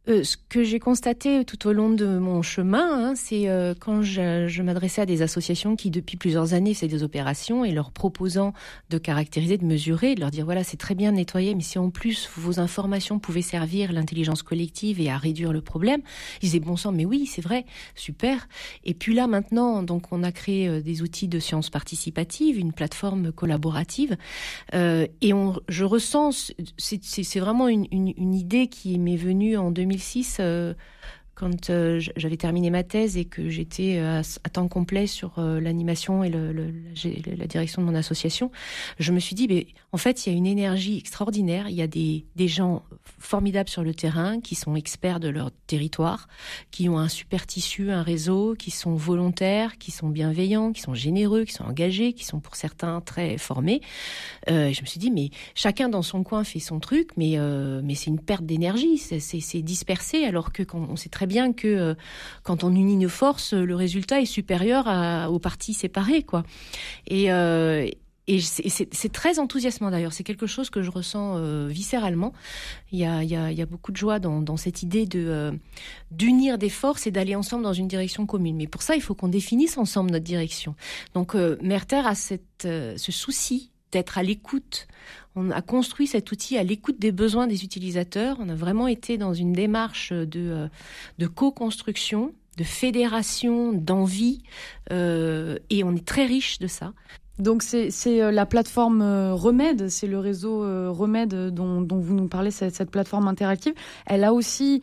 Euh, 0.09 0.25
ce 0.25 0.37
que 0.37 0.65
j'ai 0.65 0.81
constaté 0.81 1.45
tout 1.45 1.69
au 1.69 1.73
long 1.73 1.89
de 1.89 2.19
mon 2.19 2.43
chemin, 2.43 3.11
hein, 3.11 3.15
c'est 3.15 3.49
euh, 3.49 3.73
quand 3.79 4.03
je, 4.03 4.61
m'adressais 4.61 5.03
à 5.03 5.07
des 5.07 5.23
associations 5.23 5.77
qui, 5.77 5.93
depuis 5.93 6.17
plusieurs 6.17 6.55
années, 6.55 6.75
faisaient 6.75 6.89
des 6.89 7.05
opérations 7.05 7.65
et 7.65 7.71
leur 7.71 7.93
proposant 7.93 8.53
de 8.91 8.99
caractériser, 8.99 9.59
de 9.59 9.65
mesurer, 9.65 10.17
de 10.17 10.21
leur 10.21 10.33
dire 10.33 10.45
voilà, 10.45 10.65
c'est 10.65 10.77
très 10.77 10.97
bien 10.97 11.13
nettoyé, 11.13 11.55
mais 11.55 11.63
si 11.63 11.79
en 11.79 11.91
plus 11.91 12.29
vos 12.37 12.59
informations 12.59 13.21
pouvaient 13.21 13.43
servir 13.43 13.93
l'intelligence 13.93 14.43
collective 14.43 15.01
et 15.01 15.09
à 15.09 15.19
réduire 15.19 15.53
le 15.53 15.61
problème, 15.61 16.01
ils 16.43 16.47
disaient 16.47 16.59
bon 16.59 16.77
sang, 16.77 16.91
mais 16.91 17.05
oui, 17.05 17.27
c'est 17.27 17.43
vrai, 17.43 17.65
super. 17.95 18.49
Et 18.83 18.95
puis 18.95 19.15
là, 19.15 19.29
maintenant, 19.29 19.85
donc, 19.85 20.11
on 20.11 20.25
a 20.25 20.33
créé 20.33 20.67
euh, 20.67 20.81
des 20.81 21.03
outils 21.03 21.29
de 21.29 21.39
sciences 21.39 21.71
participatives, 21.71 22.59
une 22.59 22.73
plateforme 22.73 23.31
collaborative, 23.31 24.17
et 24.73 25.33
je 25.69 25.85
ressens, 25.85 26.53
c'est 26.77 27.41
vraiment 27.41 27.69
une, 27.69 27.87
une, 27.93 28.13
une 28.17 28.35
idée 28.35 28.67
qui 28.67 28.99
m'est 28.99 29.17
venue 29.17 29.57
en 29.57 29.71
2000 29.71 29.92
2006, 29.93 30.39
euh, 30.41 30.75
quand 31.35 31.71
euh, 31.71 32.01
j'avais 32.17 32.37
terminé 32.37 32.71
ma 32.71 32.83
thèse 32.83 33.17
et 33.17 33.25
que 33.25 33.49
j'étais 33.49 33.99
euh, 33.99 34.23
à, 34.45 34.49
temps 34.51 34.69
complet 34.69 35.07
sur 35.07 35.33
l'animation 35.39 36.23
et 36.25 36.31
la, 36.31 37.47
direction 37.47 37.83
de 37.83 37.87
mon 37.87 37.95
association, 37.95 38.51
je 38.99 39.13
me 39.13 39.19
suis 39.19 39.35
dit, 39.35 39.49
mais 39.49 39.67
en 39.93 39.97
fait, 39.97 40.27
il 40.27 40.33
y 40.33 40.35
a 40.35 40.37
une 40.37 40.47
énergie 40.47 40.99
extraordinaire. 40.99 41.69
Il 41.69 41.75
y 41.75 41.83
a 41.83 41.87
des, 41.87 42.25
gens 42.49 42.83
formidables 43.19 43.69
sur 43.69 43.83
le 43.83 43.95
terrain 43.95 44.41
qui 44.41 44.55
sont 44.55 44.75
experts 44.75 45.21
de 45.21 45.29
leur 45.29 45.51
territoire, 45.67 46.29
qui 46.71 46.89
ont 46.89 46.99
un 46.99 47.09
super 47.09 47.47
tissu, 47.47 47.91
un 47.91 48.03
réseau, 48.03 48.55
qui 48.59 48.71
sont 48.71 48.95
volontaires, 48.95 49.79
qui 49.79 49.91
sont 49.91 50.09
bienveillants, 50.09 50.73
qui 50.73 50.83
sont 50.83 50.95
généreux, 50.95 51.45
qui 51.45 51.53
sont 51.53 51.65
engagés, 51.65 52.13
qui 52.13 52.25
sont 52.25 52.41
pour 52.41 52.57
certains 52.57 53.01
très 53.01 53.39
formés. 53.39 53.81
Euh, 54.51 54.73
je 54.73 54.81
me 54.83 54.87
suis 54.87 54.99
dit, 54.99 55.11
mais 55.11 55.31
chacun 55.55 55.89
dans 55.89 56.03
son 56.03 56.23
coin 56.25 56.45
fait 56.45 56.59
son 56.59 56.81
truc, 56.81 57.11
mais, 57.17 57.39
euh, 57.39 57.81
mais 57.83 57.95
c'est 57.95 58.11
une 58.11 58.21
perte 58.21 58.45
d'énergie, 58.45 58.99
c'est 58.99 59.63
dispersé, 59.63 60.25
alors 60.25 60.53
que 60.53 60.63
quand, 60.63 60.87
on 60.91 60.97
sait 60.97 61.09
très 61.09 61.22
bien 61.27 61.53
que 61.53 61.69
euh, 61.69 61.95
quand 62.43 62.65
on 62.65 62.75
unit 62.75 62.97
nos 62.97 63.09
forces, 63.09 63.53
le 63.55 63.75
résultat 63.75 64.21
est 64.21 64.27
supérieur 64.27 64.87
aux 65.31 65.39
parties 65.39 65.75
séparées, 65.75 66.23
quoi. 66.23 66.45
Et, 67.07 67.33
euh, 67.33 67.89
et 68.29 68.41
c'est 68.41 69.13
très 69.13 69.41
enthousiasmant 69.41 69.91
d'ailleurs. 69.91 70.13
C'est 70.13 70.23
quelque 70.23 70.47
chose 70.47 70.71
que 70.71 70.81
je 70.81 70.91
ressens 70.91 71.37
euh, 71.37 71.67
viscéralement. 71.67 72.33
Il 72.93 73.01
y, 73.01 73.05
a, 73.05 73.23
il, 73.25 73.29
y 73.29 73.63
a, 73.63 73.67
beaucoup 73.67 73.91
de 73.91 73.97
joie 73.97 74.21
dans, 74.21 74.57
cette 74.57 74.83
idée 74.83 75.09
euh, 75.17 75.51
d'unir 76.13 76.57
des 76.57 76.69
forces 76.69 77.09
et 77.09 77.11
d'aller 77.11 77.35
ensemble 77.35 77.65
dans 77.65 77.73
une 77.73 77.89
direction 77.89 78.25
commune. 78.25 78.57
Mais 78.57 78.69
pour 78.69 78.83
ça, 78.83 78.95
il 78.95 79.03
faut 79.03 79.17
qu'on 79.17 79.29
définisse 79.29 79.77
ensemble 79.77 80.13
notre 80.13 80.25
direction. 80.25 80.77
Donc, 81.15 81.35
euh, 81.35 81.57
Merter 81.63 82.03
a 82.07 82.15
cette, 82.15 82.65
euh, 82.65 82.97
ce 82.97 83.11
souci 83.11 83.73
d'être 83.91 84.19
à 84.19 84.23
l'écoute. 84.23 84.87
On 85.35 85.51
a 85.51 85.63
construit 85.63 86.07
cet 86.07 86.31
outil 86.33 86.59
à 86.59 86.63
l'écoute 86.63 86.99
des 86.99 87.13
besoins 87.13 87.47
des 87.47 87.65
utilisateurs. 87.65 88.37
On 88.41 88.49
a 88.49 88.55
vraiment 88.55 88.87
été 88.87 89.19
dans 89.19 89.33
une 89.33 89.53
démarche 89.53 90.13
de, 90.13 90.69
de 91.19 91.27
co-construction 91.27 92.33
de 92.59 92.65
fédération, 92.65 93.73
d'envie, 93.73 94.43
euh, 94.91 95.57
et 95.71 95.85
on 95.85 95.95
est 95.95 96.05
très 96.05 96.27
riche 96.27 96.59
de 96.59 96.67
ça. 96.67 96.93
Donc 97.39 97.63
c'est 97.63 97.91
euh, 98.07 98.31
la 98.31 98.47
plateforme 98.47 99.01
euh, 99.01 99.35
Remède, 99.35 99.89
c'est 99.89 100.07
le 100.07 100.19
réseau 100.19 100.63
euh, 100.63 100.91
Remède 100.91 101.35
dont, 101.49 101.81
dont, 101.81 101.99
vous 101.99 102.15
nous 102.15 102.29
parlez, 102.29 102.51
cette 102.51 102.91
plateforme 102.91 103.27
interactive. 103.27 103.75
Elle 104.07 104.25
a 104.25 104.33
aussi 104.35 104.83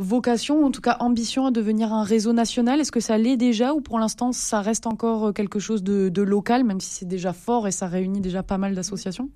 vocation, 0.00 0.64
en 0.64 0.70
tout 0.70 0.80
cas 0.80 0.96
ambition 1.00 1.46
à 1.46 1.50
devenir 1.50 1.92
un 1.92 2.02
réseau 2.02 2.32
national 2.32 2.80
Est-ce 2.80 2.90
que 2.90 3.00
ça 3.00 3.18
l'est 3.18 3.36
déjà 3.36 3.74
ou 3.74 3.80
pour 3.80 3.98
l'instant 3.98 4.32
ça 4.32 4.60
reste 4.60 4.86
encore 4.86 5.26
euh, 5.26 5.32
quelque 5.32 5.58
chose 5.58 5.82
de, 5.82 6.22
local, 6.22 6.64
même 6.64 6.80
si 6.80 6.90
c'est 6.90 7.08
déjà 7.08 7.32
fort 7.32 7.68
et 7.68 7.70
ça 7.70 7.86
réunit 7.86 8.20
déjà 8.20 8.42
pas 8.42 8.58
mal 8.58 8.74
d'associations? 8.74 9.28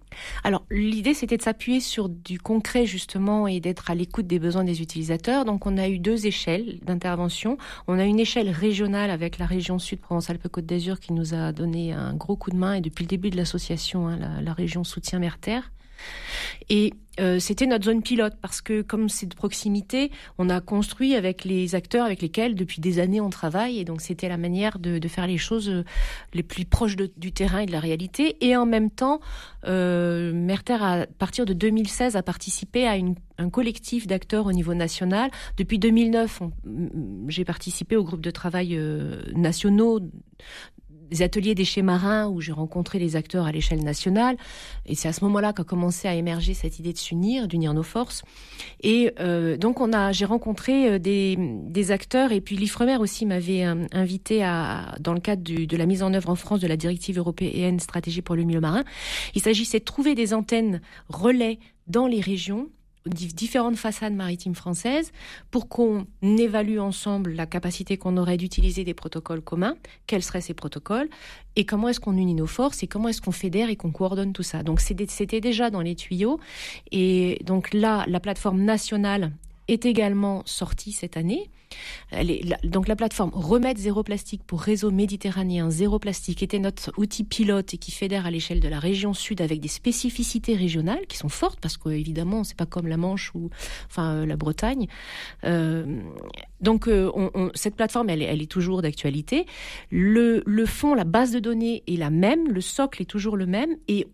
Alors 0.42 0.64
l'idée 0.70 1.14
c'était 1.14 1.36
de 1.36 1.42
s'appuyer 1.42 1.80
sur 1.80 2.08
du 2.08 2.38
concret 2.38 2.86
justement 2.86 3.46
et 3.46 3.60
d'être 3.60 3.90
à 3.90 3.94
l'écoute 3.94 4.26
des 4.26 4.38
besoins 4.38 4.64
des 4.64 4.82
utilisateurs. 4.82 5.44
Donc 5.44 5.66
on 5.66 5.76
a 5.76 5.88
eu 5.88 5.98
deux 5.98 6.26
échelles 6.26 6.78
d'intervention. 6.82 7.58
On 7.86 7.98
a 7.98 8.04
une 8.04 8.20
échelle 8.20 8.50
régionale 8.50 9.10
avec 9.10 9.38
la 9.38 9.46
région 9.46 9.78
Sud 9.78 10.00
Provence-Alpes-Côte 10.00 10.66
d'Azur 10.66 11.00
qui 11.00 11.12
nous 11.12 11.34
a 11.34 11.52
donné 11.52 11.92
un 11.92 12.14
gros 12.14 12.36
coup 12.36 12.50
de 12.50 12.56
main 12.56 12.74
et 12.74 12.80
depuis 12.80 13.04
le 13.04 13.08
début 13.08 13.30
de 13.30 13.36
l'association, 13.36 14.08
hein, 14.08 14.16
la, 14.18 14.40
la 14.40 14.52
région 14.52 14.84
soutient 14.84 15.18
Merter. 15.18 15.60
Et 16.68 16.92
euh, 17.20 17.38
c'était 17.38 17.66
notre 17.66 17.84
zone 17.84 18.02
pilote 18.02 18.34
parce 18.40 18.60
que 18.60 18.82
comme 18.82 19.08
c'est 19.08 19.26
de 19.26 19.34
proximité, 19.34 20.10
on 20.38 20.48
a 20.48 20.60
construit 20.60 21.14
avec 21.14 21.44
les 21.44 21.74
acteurs 21.74 22.04
avec 22.04 22.22
lesquels 22.22 22.56
depuis 22.56 22.80
des 22.80 22.98
années 22.98 23.20
on 23.20 23.30
travaille 23.30 23.78
et 23.78 23.84
donc 23.84 24.00
c'était 24.00 24.28
la 24.28 24.36
manière 24.36 24.78
de, 24.78 24.98
faire 25.06 25.26
les 25.26 25.38
choses 25.38 25.68
euh, 25.68 25.84
les 26.32 26.42
plus 26.42 26.64
proches 26.64 26.96
du 26.96 27.32
terrain 27.32 27.60
et 27.60 27.66
de 27.66 27.72
la 27.72 27.80
réalité 27.80 28.36
et 28.44 28.56
en 28.56 28.66
même 28.66 28.90
temps 28.90 29.20
euh, 29.66 30.32
Merter 30.32 30.78
à 30.80 31.06
partir 31.18 31.46
de 31.46 31.52
2016 31.52 32.16
a 32.16 32.22
participé 32.22 32.86
à 32.86 32.94
un 33.38 33.50
collectif 33.50 34.06
d'acteurs 34.06 34.46
au 34.46 34.52
niveau 34.52 34.74
national. 34.74 35.30
Depuis 35.56 35.78
2009, 35.78 36.42
j'ai 37.28 37.44
participé 37.44 37.96
au 37.96 38.04
groupe 38.04 38.20
de 38.20 38.30
travail 38.30 38.76
euh, 38.76 39.22
nationaux 39.34 40.00
des 41.14 41.22
ateliers 41.22 41.54
déchets 41.54 41.82
marins 41.82 42.26
où 42.26 42.40
j'ai 42.40 42.50
rencontré 42.50 42.98
les 42.98 43.14
acteurs 43.14 43.46
à 43.46 43.52
l'échelle 43.52 43.84
nationale. 43.84 44.36
Et 44.84 44.96
c'est 44.96 45.06
à 45.06 45.12
ce 45.12 45.22
moment-là 45.24 45.52
qu'a 45.52 45.62
commencé 45.62 46.08
à 46.08 46.14
émerger 46.14 46.54
cette 46.54 46.80
idée 46.80 46.92
de 46.92 46.98
s'unir, 46.98 47.46
d'unir 47.46 47.72
nos 47.72 47.84
forces. 47.84 48.22
Et 48.82 49.12
euh, 49.20 49.56
donc 49.56 49.80
on 49.80 49.92
a, 49.92 50.10
j'ai 50.10 50.24
rencontré 50.24 50.88
euh, 50.88 50.98
des, 50.98 51.36
des 51.38 51.90
acteurs 51.92 52.32
et 52.32 52.40
puis 52.40 52.56
l'Ifremer 52.56 52.96
aussi 52.96 53.26
m'avait 53.26 53.64
euh, 53.64 53.86
invité 53.92 54.42
à, 54.42 54.96
dans 54.98 55.14
le 55.14 55.20
cadre 55.20 55.42
du, 55.42 55.68
de 55.68 55.76
la 55.76 55.86
mise 55.86 56.02
en 56.02 56.12
œuvre 56.14 56.30
en 56.30 56.34
France 56.34 56.58
de 56.58 56.66
la 56.66 56.76
directive 56.76 57.16
européenne 57.18 57.78
stratégie 57.78 58.22
pour 58.22 58.34
le 58.34 58.42
milieu 58.42 58.60
marin. 58.60 58.82
Il 59.36 59.40
s'agissait 59.40 59.78
de 59.78 59.84
trouver 59.84 60.16
des 60.16 60.34
antennes 60.34 60.80
relais 61.08 61.60
dans 61.86 62.08
les 62.08 62.20
régions 62.20 62.68
différentes 63.06 63.76
façades 63.76 64.14
maritimes 64.14 64.54
françaises 64.54 65.12
pour 65.50 65.68
qu'on 65.68 66.06
évalue 66.22 66.78
ensemble 66.78 67.32
la 67.32 67.46
capacité 67.46 67.98
qu'on 67.98 68.16
aurait 68.16 68.36
d'utiliser 68.36 68.84
des 68.84 68.94
protocoles 68.94 69.42
communs, 69.42 69.76
quels 70.06 70.22
seraient 70.22 70.40
ces 70.40 70.54
protocoles, 70.54 71.08
et 71.56 71.66
comment 71.66 71.88
est-ce 71.88 72.00
qu'on 72.00 72.16
unit 72.16 72.34
nos 72.34 72.46
forces, 72.46 72.82
et 72.82 72.86
comment 72.86 73.08
est-ce 73.08 73.20
qu'on 73.20 73.32
fédère 73.32 73.68
et 73.68 73.76
qu'on 73.76 73.92
coordonne 73.92 74.32
tout 74.32 74.42
ça. 74.42 74.62
Donc 74.62 74.80
c'était 74.80 75.40
déjà 75.40 75.70
dans 75.70 75.82
les 75.82 75.94
tuyaux, 75.94 76.40
et 76.90 77.40
donc 77.44 77.72
là, 77.74 78.04
la 78.08 78.20
plateforme 78.20 78.62
nationale 78.62 79.32
est 79.68 79.86
également 79.86 80.42
sortie 80.46 80.92
cette 80.92 81.16
année. 81.16 81.50
La, 82.12 82.56
donc 82.62 82.86
la 82.86 82.94
plateforme 82.96 83.30
Remettre 83.32 83.80
zéro 83.80 84.02
plastique 84.02 84.42
pour 84.44 84.60
réseau 84.60 84.90
méditerranéen 84.90 85.70
zéro 85.70 85.98
plastique 85.98 86.42
était 86.42 86.58
notre 86.58 86.92
outil 86.96 87.24
pilote 87.24 87.74
et 87.74 87.78
qui 87.78 87.90
fédère 87.90 88.26
à 88.26 88.30
l'échelle 88.30 88.60
de 88.60 88.68
la 88.68 88.78
région 88.78 89.14
sud 89.14 89.40
avec 89.40 89.60
des 89.60 89.68
spécificités 89.68 90.54
régionales 90.54 91.06
qui 91.08 91.16
sont 91.16 91.28
fortes 91.28 91.58
parce 91.60 91.76
qu'évidemment 91.76 92.44
c'est 92.44 92.56
pas 92.56 92.66
comme 92.66 92.86
la 92.86 92.96
Manche 92.96 93.34
ou 93.34 93.50
enfin 93.86 94.14
euh, 94.14 94.26
la 94.26 94.36
Bretagne. 94.36 94.86
Euh, 95.44 96.00
donc 96.60 96.86
euh, 96.86 97.10
cette 97.54 97.74
plateforme 97.74 98.10
elle, 98.10 98.22
elle 98.22 98.42
est 98.42 98.50
toujours 98.50 98.82
d'actualité. 98.82 99.46
Le, 99.90 100.42
le 100.46 100.66
fond, 100.66 100.94
la 100.94 101.04
base 101.04 101.32
de 101.32 101.40
données 101.40 101.82
est 101.86 101.96
la 101.96 102.10
même, 102.10 102.48
le 102.48 102.60
socle 102.60 103.02
est 103.02 103.06
toujours 103.06 103.36
le 103.36 103.46
même 103.46 103.76
et 103.88 104.06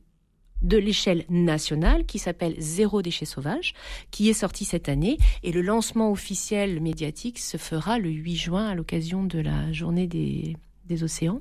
de 0.62 0.76
l'échelle 0.76 1.24
nationale 1.28 2.04
qui 2.06 2.18
s'appelle 2.18 2.54
Zéro 2.58 3.02
déchet 3.02 3.24
sauvage, 3.24 3.74
qui 4.10 4.28
est 4.28 4.34
sorti 4.34 4.64
cette 4.64 4.88
année. 4.88 5.18
Et 5.42 5.52
le 5.52 5.62
lancement 5.62 6.10
officiel 6.10 6.80
médiatique 6.80 7.38
se 7.38 7.56
fera 7.56 7.98
le 7.98 8.10
8 8.10 8.36
juin 8.36 8.68
à 8.68 8.74
l'occasion 8.74 9.24
de 9.24 9.38
la 9.38 9.72
journée 9.72 10.06
des, 10.06 10.56
des 10.86 11.02
océans 11.02 11.40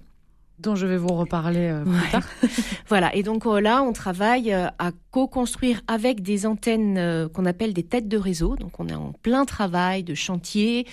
dont 0.61 0.75
je 0.75 0.85
vais 0.85 0.97
vous 0.97 1.13
reparler 1.13 1.69
euh, 1.69 1.83
plus 1.83 1.91
ouais. 1.91 2.11
tard. 2.11 2.23
voilà, 2.87 3.15
et 3.15 3.23
donc 3.23 3.45
euh, 3.45 3.59
là, 3.59 3.81
on 3.83 3.93
travaille 3.93 4.53
euh, 4.53 4.67
à 4.77 4.91
co-construire 5.11 5.81
avec 5.87 6.21
des 6.21 6.45
antennes 6.45 7.29
qu'on 7.33 7.45
appelle 7.45 7.73
des 7.73 7.83
têtes 7.83 8.07
de 8.07 8.17
réseau. 8.17 8.55
Donc 8.55 8.79
on 8.79 8.87
est 8.87 8.93
en 8.93 9.13
plein 9.23 9.45
travail 9.45 10.03
de 10.03 10.13
chantier, 10.13 10.85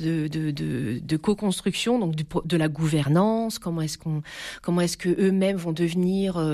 de, 0.00 0.26
de, 0.26 0.50
de, 0.50 1.00
de 1.00 1.16
co-construction, 1.16 1.98
donc 1.98 2.16
de 2.16 2.56
la 2.56 2.68
gouvernance. 2.68 3.60
Comment 3.60 3.82
est-ce 3.82 3.96
qu'on, 3.96 4.22
comment 4.62 4.80
est-ce 4.80 4.96
que 4.96 5.08
eux-mêmes 5.08 5.56
vont 5.56 5.72
devenir 5.72 6.44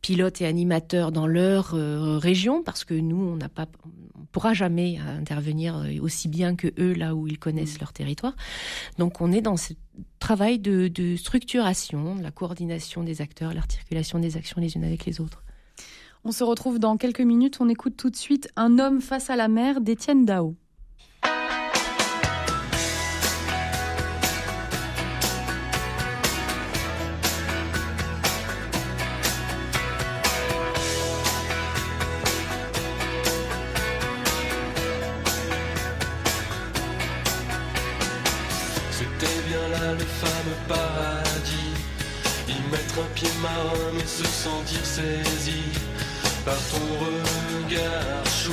pilotes 0.00 0.40
et 0.40 0.46
animateurs 0.46 1.10
dans 1.10 1.26
leur 1.26 1.72
région, 2.20 2.62
parce 2.62 2.84
que 2.84 2.94
nous, 2.94 3.16
on 3.16 3.36
n'a 3.36 3.48
pas, 3.48 3.66
on 4.14 4.24
pourra 4.30 4.54
jamais 4.54 4.98
intervenir 4.98 5.84
aussi 6.00 6.28
bien 6.28 6.54
que 6.54 6.68
eux 6.78 6.92
là 6.92 7.16
où 7.16 7.26
ils 7.26 7.38
connaissent 7.38 7.78
mmh. 7.78 7.80
leur 7.80 7.92
territoire. 7.92 8.36
Donc 8.98 9.20
on 9.20 9.32
est 9.32 9.40
dans 9.42 9.56
ce 9.56 9.72
travail 10.20 10.60
de 10.60 11.16
structuration, 11.16 12.09
la 12.16 12.30
coordination 12.30 13.02
des 13.02 13.20
acteurs, 13.20 13.54
l'articulation 13.54 14.18
des 14.18 14.36
actions 14.36 14.60
les 14.60 14.76
unes 14.76 14.84
avec 14.84 15.06
les 15.06 15.20
autres. 15.20 15.42
On 16.24 16.32
se 16.32 16.44
retrouve 16.44 16.78
dans 16.78 16.96
quelques 16.96 17.20
minutes. 17.20 17.58
On 17.60 17.68
écoute 17.68 17.96
tout 17.96 18.10
de 18.10 18.16
suite 18.16 18.50
Un 18.56 18.78
homme 18.78 19.00
face 19.00 19.30
à 19.30 19.36
la 19.36 19.48
mer 19.48 19.80
d'Étienne 19.80 20.24
Dao. 20.24 20.54
Sentir 44.70 44.84
saisi 44.84 45.62
par 46.44 46.54
ton 46.70 46.86
regard 47.04 48.26
chaud. 48.26 48.52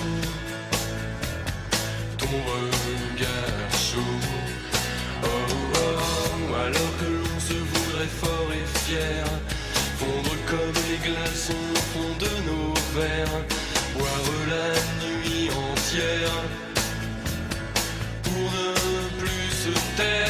Ton 2.18 2.28
regard 2.28 3.72
chaud. 3.72 4.00
Oh, 5.24 5.28
oh, 5.28 5.78
oh, 5.80 6.56
alors 6.56 6.94
que 7.00 7.06
l'on 7.06 7.40
se 7.40 7.54
voudrait 7.54 8.14
fort 8.22 8.52
et 8.52 8.80
fier. 8.80 9.26
Fondre 10.00 10.36
comme 10.48 10.78
les 10.90 11.10
glaçons 11.10 11.54
au 11.54 11.82
fond 11.92 12.14
de 12.20 12.32
nos 12.48 12.74
verres. 13.00 13.44
Boire 13.96 14.32
la 14.50 14.70
nuit 15.06 15.50
entière. 15.50 16.44
Pour 18.24 18.34
ne 18.34 19.20
plus 19.20 19.50
se 19.52 19.98
taire. 19.98 20.27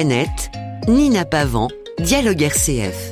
Planète, 0.00 0.50
Nina 0.88 1.26
Pavant, 1.26 1.68
Dialogue 1.98 2.40
RCF. 2.40 3.10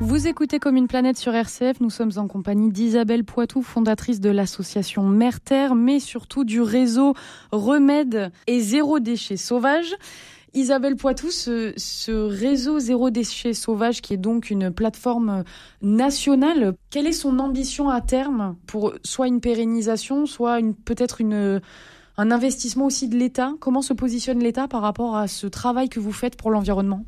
Vous 0.00 0.26
écoutez 0.26 0.58
comme 0.58 0.76
une 0.76 0.86
planète 0.86 1.16
sur 1.16 1.34
RCF. 1.34 1.80
Nous 1.80 1.88
sommes 1.88 2.10
en 2.16 2.28
compagnie 2.28 2.70
d'Isabelle 2.70 3.24
Poitou, 3.24 3.62
fondatrice 3.62 4.20
de 4.20 4.28
l'association 4.28 5.04
Mère-Terre, 5.04 5.74
mais 5.74 5.98
surtout 5.98 6.44
du 6.44 6.60
réseau 6.60 7.14
Remède 7.52 8.30
et 8.46 8.60
Zéro 8.60 9.00
Déchet 9.00 9.38
Sauvage. 9.38 9.94
Isabelle 10.52 10.96
Poitou, 10.96 11.30
ce, 11.30 12.10
réseau 12.28 12.78
Zéro 12.78 13.08
Déchet 13.08 13.54
Sauvage, 13.54 14.02
qui 14.02 14.12
est 14.12 14.18
donc 14.18 14.50
une 14.50 14.70
plateforme 14.70 15.42
nationale, 15.80 16.74
quelle 16.90 17.06
est 17.06 17.12
son 17.12 17.38
ambition 17.38 17.88
à 17.88 18.02
terme 18.02 18.56
pour 18.66 18.92
soit 19.04 19.28
une 19.28 19.40
pérennisation, 19.40 20.26
soit 20.26 20.58
peut-être 20.84 21.22
une, 21.22 21.62
un 22.18 22.30
investissement 22.30 22.86
aussi 22.86 23.08
de 23.08 23.16
l'État 23.16 23.54
Comment 23.60 23.80
se 23.80 23.94
positionne 23.94 24.40
l'État 24.40 24.68
par 24.68 24.82
rapport 24.82 25.16
à 25.16 25.28
ce 25.28 25.46
travail 25.46 25.88
que 25.88 26.00
vous 26.00 26.12
faites 26.12 26.36
pour 26.36 26.50
l'environnement? 26.50 27.04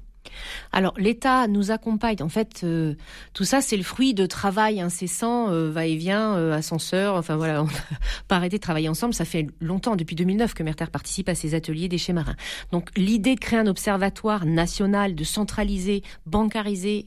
Alors 0.72 0.94
l'État 0.96 1.48
nous 1.48 1.70
accompagne. 1.70 2.22
En 2.22 2.28
fait, 2.28 2.60
euh, 2.62 2.94
tout 3.32 3.44
ça 3.44 3.60
c'est 3.60 3.76
le 3.76 3.82
fruit 3.82 4.14
de 4.14 4.26
travail 4.26 4.80
incessant, 4.80 5.50
euh, 5.50 5.70
va-et-vient, 5.70 6.36
euh, 6.36 6.52
ascenseur. 6.52 7.16
Enfin 7.16 7.36
voilà, 7.36 7.62
on 7.62 7.66
n'a 7.66 7.72
pas 8.28 8.36
arrêté 8.36 8.58
de 8.58 8.62
travailler 8.62 8.88
ensemble. 8.88 9.14
Ça 9.14 9.24
fait 9.24 9.48
longtemps, 9.60 9.96
depuis 9.96 10.16
2009, 10.16 10.54
que 10.54 10.62
Merter 10.62 10.86
participe 10.92 11.28
à 11.28 11.34
ces 11.34 11.54
ateliers 11.54 11.88
déchets 11.88 12.12
marins. 12.12 12.36
Donc 12.70 12.90
l'idée 12.96 13.34
de 13.34 13.40
créer 13.40 13.58
un 13.58 13.66
observatoire 13.66 14.46
national, 14.46 15.14
de 15.14 15.24
centraliser, 15.24 16.02
bancariser 16.26 17.06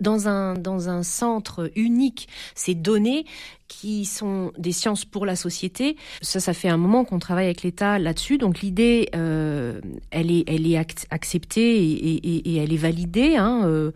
dans 0.00 0.28
un, 0.28 0.54
dans 0.54 0.88
un 0.88 1.02
centre 1.02 1.70
unique 1.76 2.28
ces 2.54 2.74
données 2.74 3.24
qui 3.68 4.04
sont 4.04 4.50
des 4.58 4.72
sciences 4.72 5.04
pour 5.04 5.24
la 5.24 5.36
société. 5.36 5.96
Ça, 6.22 6.40
ça 6.40 6.52
fait 6.52 6.68
un 6.68 6.76
moment 6.76 7.04
qu'on 7.04 7.20
travaille 7.20 7.44
avec 7.44 7.62
l'État 7.62 7.98
là-dessus. 8.00 8.36
Donc 8.36 8.60
l'idée, 8.60 9.08
euh, 9.14 9.80
elle 10.10 10.30
est, 10.32 10.44
elle 10.48 10.66
est 10.66 10.76
ac- 10.76 11.06
acceptée 11.10 11.76
et, 11.80 12.56
elle 12.56 12.72
est 12.72 12.76
validée. 12.76 13.36
Hein, 13.36 13.62
euh, 13.66 13.92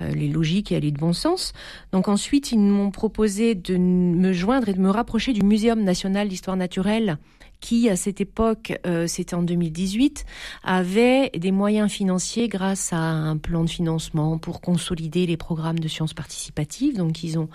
elle 0.00 0.22
est 0.22 0.28
logique 0.28 0.72
et 0.72 0.74
elle 0.74 0.84
est 0.84 0.90
de 0.90 0.98
bon 0.98 1.12
sens. 1.12 1.52
Donc 1.92 2.08
ensuite, 2.08 2.50
ils 2.50 2.58
m'ont 2.58 2.90
proposé 2.90 3.54
de 3.54 3.76
me 3.76 4.32
joindre 4.32 4.68
et 4.68 4.74
de 4.74 4.80
me 4.80 4.90
rapprocher 4.90 5.32
du 5.32 5.42
Muséum 5.42 5.84
national 5.84 6.28
d'histoire 6.28 6.56
naturelle 6.56 7.18
qui, 7.62 7.88
à 7.88 7.96
cette 7.96 8.20
époque, 8.20 8.74
euh, 8.86 9.06
c'était 9.06 9.34
en 9.34 9.42
2018, 9.42 10.26
avait 10.64 11.30
des 11.30 11.52
moyens 11.52 11.90
financiers 11.90 12.48
grâce 12.48 12.92
à 12.92 12.98
un 12.98 13.36
plan 13.38 13.64
de 13.64 13.70
financement 13.70 14.36
pour 14.36 14.60
consolider 14.60 15.26
les 15.26 15.36
programmes 15.36 15.78
de 15.78 15.88
sciences 15.88 16.12
participatives. 16.12 16.98
Donc, 16.98 17.22
ils 17.22 17.38
ont 17.38 17.48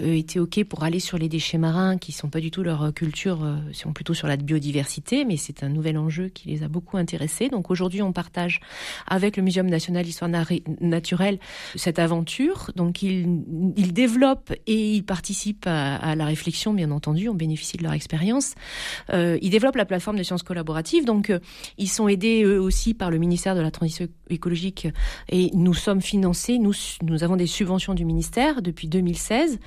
euh, 0.00 0.14
été 0.14 0.40
OK 0.40 0.64
pour 0.64 0.82
aller 0.82 0.98
sur 0.98 1.18
les 1.18 1.28
déchets 1.28 1.58
marins, 1.58 1.98
qui 1.98 2.10
sont 2.10 2.30
pas 2.30 2.40
du 2.40 2.50
tout 2.50 2.62
leur 2.62 2.92
culture, 2.94 3.44
euh, 3.44 3.58
sont 3.72 3.92
plutôt 3.92 4.14
sur 4.14 4.26
la 4.26 4.38
biodiversité, 4.38 5.26
mais 5.26 5.36
c'est 5.36 5.62
un 5.62 5.68
nouvel 5.68 5.98
enjeu 5.98 6.28
qui 6.28 6.48
les 6.48 6.62
a 6.62 6.68
beaucoup 6.68 6.96
intéressés. 6.96 7.50
Donc, 7.50 7.70
aujourd'hui, 7.70 8.00
on 8.00 8.12
partage 8.12 8.60
avec 9.06 9.36
le 9.36 9.42
Muséum 9.42 9.66
national 9.66 10.04
d'histoire 10.04 10.30
naturelle 10.80 11.38
cette 11.76 11.98
aventure. 11.98 12.70
Donc, 12.76 13.02
ils, 13.02 13.42
ils 13.76 13.92
développent 13.92 14.54
et 14.66 14.94
ils 14.94 15.04
participent 15.04 15.66
à, 15.66 16.14
la 16.14 16.24
réflexion, 16.24 16.72
bien 16.72 16.90
entendu. 16.90 17.28
On 17.28 17.34
bénéficie 17.34 17.76
de 17.76 17.82
leur 17.82 17.92
expérience. 17.92 18.54
Euh, 19.12 19.36
développent 19.50 19.76
la 19.76 19.84
plateforme 19.84 20.16
de 20.16 20.22
sciences 20.22 20.42
collaboratives. 20.42 21.04
Donc, 21.04 21.30
euh, 21.30 21.38
ils 21.78 21.88
sont 21.88 22.08
aidés 22.08 22.42
eux 22.44 22.60
aussi 22.60 22.94
par 22.94 23.10
le 23.10 23.18
ministère 23.18 23.54
de 23.54 23.60
la 23.60 23.70
Transition 23.70 24.06
écologique 24.28 24.88
et 25.28 25.50
nous 25.54 25.74
sommes 25.74 26.00
financés. 26.00 26.58
Nous, 26.58 26.74
nous 27.02 27.24
avons 27.24 27.36
des 27.36 27.46
subventions 27.46 27.94
du 27.94 28.04
ministère 28.04 28.62
depuis 28.62 28.88
2016 28.88 29.58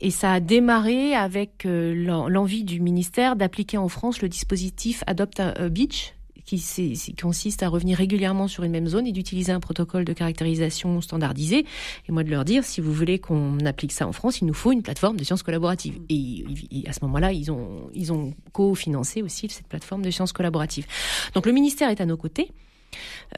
et 0.00 0.10
ça 0.10 0.32
a 0.32 0.40
démarré 0.40 1.14
avec 1.14 1.66
euh, 1.66 2.28
l'envie 2.28 2.64
du 2.64 2.80
ministère 2.80 3.36
d'appliquer 3.36 3.78
en 3.78 3.88
France 3.88 4.22
le 4.22 4.28
dispositif 4.28 5.02
Adopt 5.06 5.40
a 5.40 5.68
Beach 5.68 6.14
qui, 6.58 6.94
qui, 6.94 7.14
consiste 7.14 7.62
à 7.62 7.68
revenir 7.68 7.98
régulièrement 7.98 8.48
sur 8.48 8.64
une 8.64 8.72
même 8.72 8.88
zone 8.88 9.06
et 9.06 9.12
d'utiliser 9.12 9.52
un 9.52 9.60
protocole 9.60 10.04
de 10.04 10.12
caractérisation 10.12 11.00
standardisé. 11.00 11.64
Et 12.08 12.12
moi 12.12 12.24
de 12.24 12.30
leur 12.30 12.44
dire, 12.44 12.64
si 12.64 12.80
vous 12.80 12.92
voulez 12.92 13.18
qu'on 13.18 13.58
applique 13.64 13.92
ça 13.92 14.06
en 14.06 14.12
France, 14.12 14.40
il 14.40 14.46
nous 14.46 14.54
faut 14.54 14.72
une 14.72 14.82
plateforme 14.82 15.16
de 15.16 15.24
sciences 15.24 15.42
collaboratives. 15.42 15.98
Et, 16.08 16.44
à 16.86 16.92
ce 16.92 17.00
moment-là, 17.02 17.32
ils 17.32 17.52
ont, 17.52 17.90
ils 17.94 18.12
ont 18.12 18.34
co-financé 18.52 19.22
aussi 19.22 19.48
cette 19.48 19.68
plateforme 19.68 20.02
de 20.02 20.10
sciences 20.10 20.32
collaboratives. 20.32 20.86
Donc 21.34 21.46
le 21.46 21.52
ministère 21.52 21.90
est 21.90 22.00
à 22.00 22.06
nos 22.06 22.16
côtés. 22.16 22.50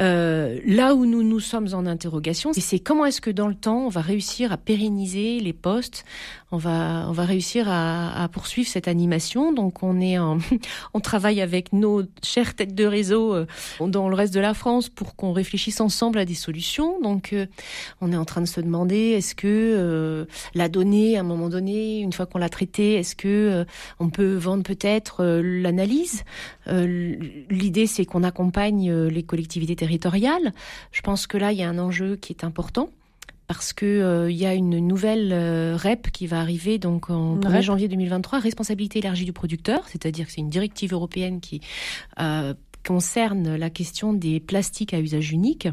Euh, 0.01 0.59
là 0.65 0.95
où 0.95 1.05
nous 1.05 1.23
nous 1.23 1.41
sommes 1.41 1.69
en 1.75 1.85
interrogation, 1.85 2.53
c'est 2.55 2.79
comment 2.79 3.05
est-ce 3.05 3.21
que 3.21 3.31
dans 3.31 3.49
le 3.49 3.55
temps 3.55 3.85
on 3.85 3.89
va 3.91 4.01
réussir 4.01 4.51
à 4.51 4.57
pérenniser 4.57 5.41
les 5.41 5.53
postes, 5.53 6.07
on 6.53 6.57
va 6.57 7.07
on 7.09 7.13
va 7.13 7.25
réussir 7.25 7.69
à, 7.69 8.23
à 8.23 8.29
poursuivre 8.29 8.69
cette 8.69 8.89
animation. 8.89 9.53
Donc 9.53 9.83
on 9.83 10.01
est 10.01 10.19
en, 10.19 10.39
on 10.95 11.01
travaille 11.01 11.41
avec 11.41 11.73
nos 11.73 12.03
chères 12.23 12.55
têtes 12.55 12.75
de 12.75 12.85
réseau 12.85 13.35
euh, 13.35 13.47
dans 13.81 14.09
le 14.09 14.15
reste 14.15 14.35
de 14.35 14.41
la 14.41 14.55
France 14.55 14.89
pour 14.89 15.17
qu'on 15.17 15.33
réfléchisse 15.33 15.81
ensemble 15.81 16.19
à 16.19 16.25
des 16.25 16.35
solutions. 16.35 17.01
Donc 17.01 17.33
euh, 17.33 17.47
on 18.01 18.13
est 18.13 18.17
en 18.17 18.25
train 18.25 18.41
de 18.41 18.47
se 18.47 18.61
demander 18.61 18.97
est-ce 18.97 19.35
que 19.35 19.49
euh, 19.49 20.25
la 20.55 20.69
donnée 20.69 21.17
à 21.17 21.21
un 21.21 21.25
moment 21.25 21.49
donné, 21.49 22.01
une 22.01 22.13
fois 22.13 22.27
qu'on 22.27 22.39
l'a 22.39 22.49
traitée, 22.49 22.95
est-ce 22.95 23.17
que 23.17 23.65
on 23.99 24.11
peut 24.11 24.35
vendre 24.35 24.63
peut-être 24.63 25.25
l'analyse? 25.25 26.25
Euh, 26.69 27.17
L'idée, 27.51 27.87
c'est 27.87 28.05
qu'on 28.05 28.23
accompagne 28.23 28.91
euh, 28.91 29.09
les 29.09 29.23
collectivités 29.23 29.77
territoriales. 29.77 30.53
Je 30.91 31.01
pense 31.01 31.27
que 31.27 31.39
là, 31.39 31.53
il 31.53 31.59
y 31.59 31.63
a 31.63 31.69
un 31.69 31.79
enjeu 31.79 32.17
qui 32.17 32.33
est 32.33 32.45
important 32.45 32.91
parce 33.55 33.75
que 33.75 33.85
euh, 33.85 34.31
il 34.31 34.37
y 34.39 34.47
a 34.47 34.55
une 34.55 34.79
nouvelle 34.79 35.31
euh, 35.31 35.77
REP 35.77 36.11
qui 36.11 36.27
va 36.27 36.41
arriver 36.41 36.79
donc 36.79 37.11
en 37.11 37.35
Une 37.35 37.41
1er 37.41 37.57
REP. 37.57 37.63
janvier 37.63 37.89
2023, 37.89 38.39
responsabilité 38.39 39.01
élargie 39.01 39.27
du 39.27 39.35
producteur, 39.35 39.87
c'est-à-dire 39.89 40.27
que 40.27 40.33
c'est 40.33 40.41
une 40.41 40.49
directive 40.49 40.95
européenne 40.95 41.41
qui 41.41 41.61
euh, 42.19 42.55
concerne 42.87 43.57
la 43.57 43.69
question 43.69 44.15
des 44.15 44.41
plastiques 44.41 44.95
à 44.95 45.01
usage 45.01 45.33
unique. 45.33 45.69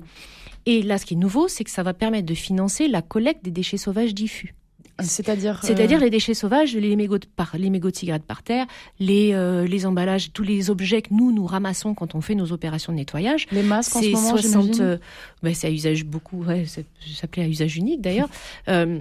Et 0.65 0.81
là, 0.81 0.97
ce 0.97 1.05
qui 1.05 1.13
est 1.13 1.17
nouveau, 1.17 1.47
c'est 1.47 1.63
que 1.63 1.71
ça 1.71 1.83
va 1.83 1.93
permettre 1.93 2.25
de 2.25 2.33
financer 2.33 2.89
la 2.89 3.01
collecte 3.01 3.45
des 3.45 3.51
déchets 3.51 3.77
sauvages 3.77 4.13
diffus. 4.13 4.55
C'est-à-dire. 5.01 5.59
C'est-à-dire 5.63 5.99
euh, 5.99 6.03
les 6.03 6.09
déchets 6.09 6.33
sauvages, 6.33 6.75
les 6.75 6.95
mégots 6.95 7.17
de, 7.17 7.25
par, 7.27 7.55
les 7.57 7.69
mégots 7.69 7.91
de 7.91 7.95
cigarettes 7.95 8.23
par 8.23 8.43
terre, 8.43 8.65
les, 8.99 9.33
euh, 9.33 9.65
les 9.65 9.85
emballages, 9.85 10.31
tous 10.33 10.43
les 10.43 10.69
objets 10.69 11.01
que 11.01 11.13
nous, 11.13 11.31
nous 11.31 11.45
ramassons 11.45 11.93
quand 11.93 12.15
on 12.15 12.21
fait 12.21 12.35
nos 12.35 12.51
opérations 12.51 12.91
de 12.93 12.97
nettoyage. 12.97 13.47
les 13.51 13.63
masques 13.63 13.95
en 13.95 13.99
ce 13.99 14.05
C'est 14.05 14.11
moment, 14.11 14.29
60, 14.37 14.63
j'imagine. 14.63 14.83
euh, 14.83 14.97
ben, 15.43 15.53
c'est 15.53 15.67
à 15.67 15.71
usage 15.71 16.05
beaucoup, 16.05 16.43
ouais, 16.43 16.65
ça 16.65 16.81
s'appelait 17.13 17.43
à 17.43 17.47
usage 17.47 17.77
unique 17.77 18.01
d'ailleurs. 18.01 18.29
Euh, 18.67 18.99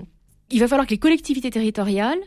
il 0.50 0.60
va 0.60 0.68
falloir 0.68 0.86
que 0.86 0.92
les 0.92 0.98
collectivités 0.98 1.50
territoriales 1.50 2.18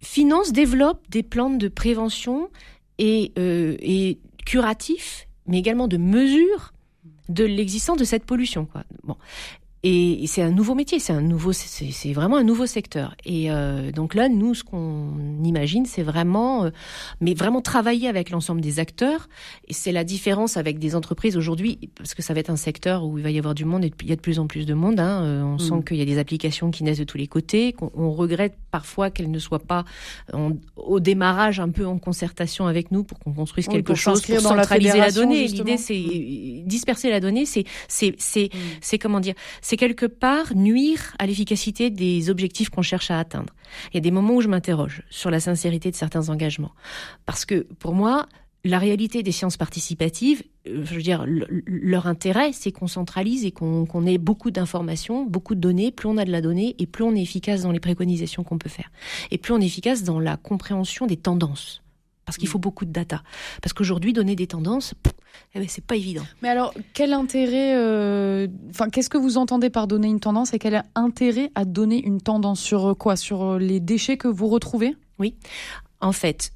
financent, 0.00 0.52
développent 0.52 1.08
des 1.08 1.22
plans 1.22 1.50
de 1.50 1.68
prévention 1.68 2.50
et, 2.98 3.32
euh, 3.38 3.76
et 3.80 4.18
curatifs, 4.44 5.26
mais 5.46 5.58
également 5.58 5.88
de 5.88 5.96
mesure 5.96 6.72
de 7.28 7.44
l'existence 7.44 7.96
de 7.98 8.04
cette 8.04 8.24
pollution. 8.24 8.66
Quoi. 8.66 8.84
Bon. 9.04 9.16
Et 9.88 10.26
c'est 10.26 10.42
un 10.42 10.50
nouveau 10.50 10.74
métier, 10.74 10.98
c'est 10.98 11.12
un 11.12 11.20
nouveau, 11.20 11.52
c'est 11.52 11.92
c'est 11.92 12.12
vraiment 12.12 12.36
un 12.38 12.42
nouveau 12.42 12.66
secteur. 12.66 13.14
Et 13.24 13.52
euh, 13.52 13.92
donc 13.92 14.16
là, 14.16 14.28
nous, 14.28 14.52
ce 14.52 14.64
qu'on 14.64 15.12
imagine, 15.44 15.86
c'est 15.86 16.02
vraiment, 16.02 16.64
euh, 16.64 16.70
mais 17.20 17.34
vraiment 17.34 17.60
travailler 17.60 18.08
avec 18.08 18.30
l'ensemble 18.30 18.60
des 18.60 18.80
acteurs. 18.80 19.28
Et 19.68 19.72
c'est 19.72 19.92
la 19.92 20.02
différence 20.02 20.56
avec 20.56 20.80
des 20.80 20.96
entreprises 20.96 21.36
aujourd'hui, 21.36 21.78
parce 21.96 22.14
que 22.14 22.22
ça 22.22 22.34
va 22.34 22.40
être 22.40 22.50
un 22.50 22.56
secteur 22.56 23.04
où 23.04 23.16
il 23.16 23.22
va 23.22 23.30
y 23.30 23.38
avoir 23.38 23.54
du 23.54 23.64
monde 23.64 23.84
et 23.84 23.92
il 24.02 24.08
y 24.08 24.12
a 24.12 24.16
de 24.16 24.20
plus 24.20 24.40
en 24.40 24.48
plus 24.48 24.66
de 24.66 24.74
monde. 24.74 24.98
Hein. 24.98 25.22
Euh, 25.22 25.42
on 25.44 25.58
sent 25.58 25.84
qu'il 25.86 25.98
y 25.98 26.02
a 26.02 26.04
des 26.04 26.18
applications 26.18 26.72
qui 26.72 26.82
naissent 26.82 26.98
de 26.98 27.04
tous 27.04 27.18
les 27.18 27.28
côtés, 27.28 27.72
qu'on 27.72 27.92
on 27.94 28.10
regrette 28.10 28.56
parfois 28.72 29.10
qu'elles 29.10 29.30
ne 29.30 29.38
soient 29.38 29.60
pas 29.60 29.84
en- 30.32 30.50
au 30.76 30.98
démarrage 30.98 31.60
un 31.60 31.68
peu 31.70 31.86
en 31.86 31.98
concertation 31.98 32.66
avec 32.66 32.90
nous 32.90 33.04
pour 33.04 33.20
qu'on 33.20 33.32
construise 33.32 33.68
Oui, 33.68 33.74
quelque 33.74 33.86
pour 33.86 33.96
chose, 33.96 34.20
pour 34.22 34.34
la 34.34 34.40
centraliser 34.40 34.98
la 34.98 35.04
fédération, 35.10 35.22
donnée. 35.22 35.46
L'idée, 35.46 35.76
c'est 35.76 36.62
disperser 36.66 37.08
la 37.10 37.20
donnée, 37.20 37.46
c'est 37.46 37.62
c'est 37.86 38.16
c'est 38.18 38.50
Mm. 38.52 38.58
c'est 38.80 38.98
comment 38.98 39.20
dire, 39.20 39.34
c'est 39.62 39.75
quelque 39.76 40.06
part 40.06 40.54
nuire 40.54 41.14
à 41.18 41.26
l'efficacité 41.26 41.90
des 41.90 42.30
objectifs 42.30 42.68
qu'on 42.70 42.82
cherche 42.82 43.10
à 43.10 43.18
atteindre. 43.18 43.54
Il 43.92 43.96
y 43.96 43.98
a 43.98 44.00
des 44.00 44.10
moments 44.10 44.34
où 44.34 44.40
je 44.40 44.48
m'interroge 44.48 45.02
sur 45.10 45.30
la 45.30 45.40
sincérité 45.40 45.90
de 45.90 45.96
certains 45.96 46.28
engagements, 46.28 46.72
parce 47.24 47.44
que 47.44 47.66
pour 47.78 47.94
moi, 47.94 48.26
la 48.64 48.78
réalité 48.80 49.22
des 49.22 49.30
sciences 49.30 49.56
participatives, 49.56 50.42
euh, 50.66 50.84
je 50.84 50.94
veux 50.94 51.02
dire, 51.02 51.24
le- 51.24 51.46
le- 51.48 51.62
leur 51.66 52.08
intérêt, 52.08 52.52
c'est 52.52 52.72
qu'on 52.72 52.88
centralise 52.88 53.44
et 53.44 53.52
qu'on 53.52 54.06
ait 54.06 54.18
beaucoup 54.18 54.50
d'informations, 54.50 55.24
beaucoup 55.24 55.54
de 55.54 55.60
données. 55.60 55.92
Plus 55.92 56.08
on 56.08 56.16
a 56.16 56.24
de 56.24 56.32
la 56.32 56.40
donnée, 56.40 56.74
et 56.80 56.86
plus 56.86 57.04
on 57.04 57.14
est 57.14 57.22
efficace 57.22 57.62
dans 57.62 57.70
les 57.70 57.78
préconisations 57.78 58.42
qu'on 58.42 58.58
peut 58.58 58.68
faire, 58.68 58.90
et 59.30 59.38
plus 59.38 59.52
on 59.52 59.60
est 59.60 59.66
efficace 59.66 60.02
dans 60.02 60.18
la 60.18 60.36
compréhension 60.36 61.06
des 61.06 61.16
tendances. 61.16 61.82
Parce 62.24 62.38
qu'il 62.38 62.48
faut 62.48 62.58
beaucoup 62.58 62.84
de 62.84 62.90
data. 62.90 63.22
Parce 63.62 63.72
qu'aujourd'hui, 63.72 64.12
donner 64.12 64.34
des 64.34 64.48
tendances, 64.48 64.94
pff, 65.00 65.14
eh 65.54 65.60
ben, 65.60 65.68
c'est 65.68 65.84
pas 65.84 65.96
évident. 65.96 66.24
Mais 66.42 66.48
alors, 66.48 66.74
quel 66.94 67.12
intérêt, 67.12 67.74
euh, 67.76 68.46
enfin, 68.70 68.90
qu'est-ce 68.90 69.10
que 69.10 69.18
vous 69.18 69.38
entendez 69.38 69.70
par 69.70 69.86
donner 69.86 70.08
une 70.08 70.20
tendance 70.20 70.52
et 70.54 70.58
quel 70.58 70.82
intérêt 70.94 71.50
à 71.54 71.64
donner 71.64 72.04
une 72.04 72.20
tendance 72.20 72.60
sur 72.60 72.90
euh, 72.90 72.94
quoi? 72.94 73.16
Sur 73.16 73.42
euh, 73.42 73.58
les 73.58 73.80
déchets 73.80 74.16
que 74.16 74.28
vous 74.28 74.48
retrouvez? 74.48 74.96
En 76.00 76.12
fait, 76.12 76.52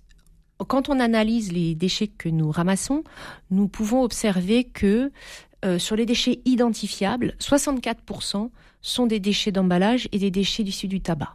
quand 0.66 0.88
on 0.88 1.00
analyse 1.00 1.52
les 1.52 1.74
déchets 1.74 2.08
que 2.08 2.28
nous 2.28 2.50
ramassons, 2.50 3.04
nous 3.50 3.68
pouvons 3.68 4.02
observer 4.02 4.64
que 4.64 5.10
euh, 5.64 5.78
sur 5.78 5.96
les 5.96 6.06
déchets 6.06 6.40
identifiables, 6.44 7.34
64% 7.38 8.50
sont 8.82 9.06
des 9.06 9.20
déchets 9.20 9.52
d'emballage 9.52 10.08
et 10.12 10.18
des 10.18 10.30
déchets 10.30 10.62
issus 10.62 10.88
du 10.88 11.00
tabac. 11.00 11.34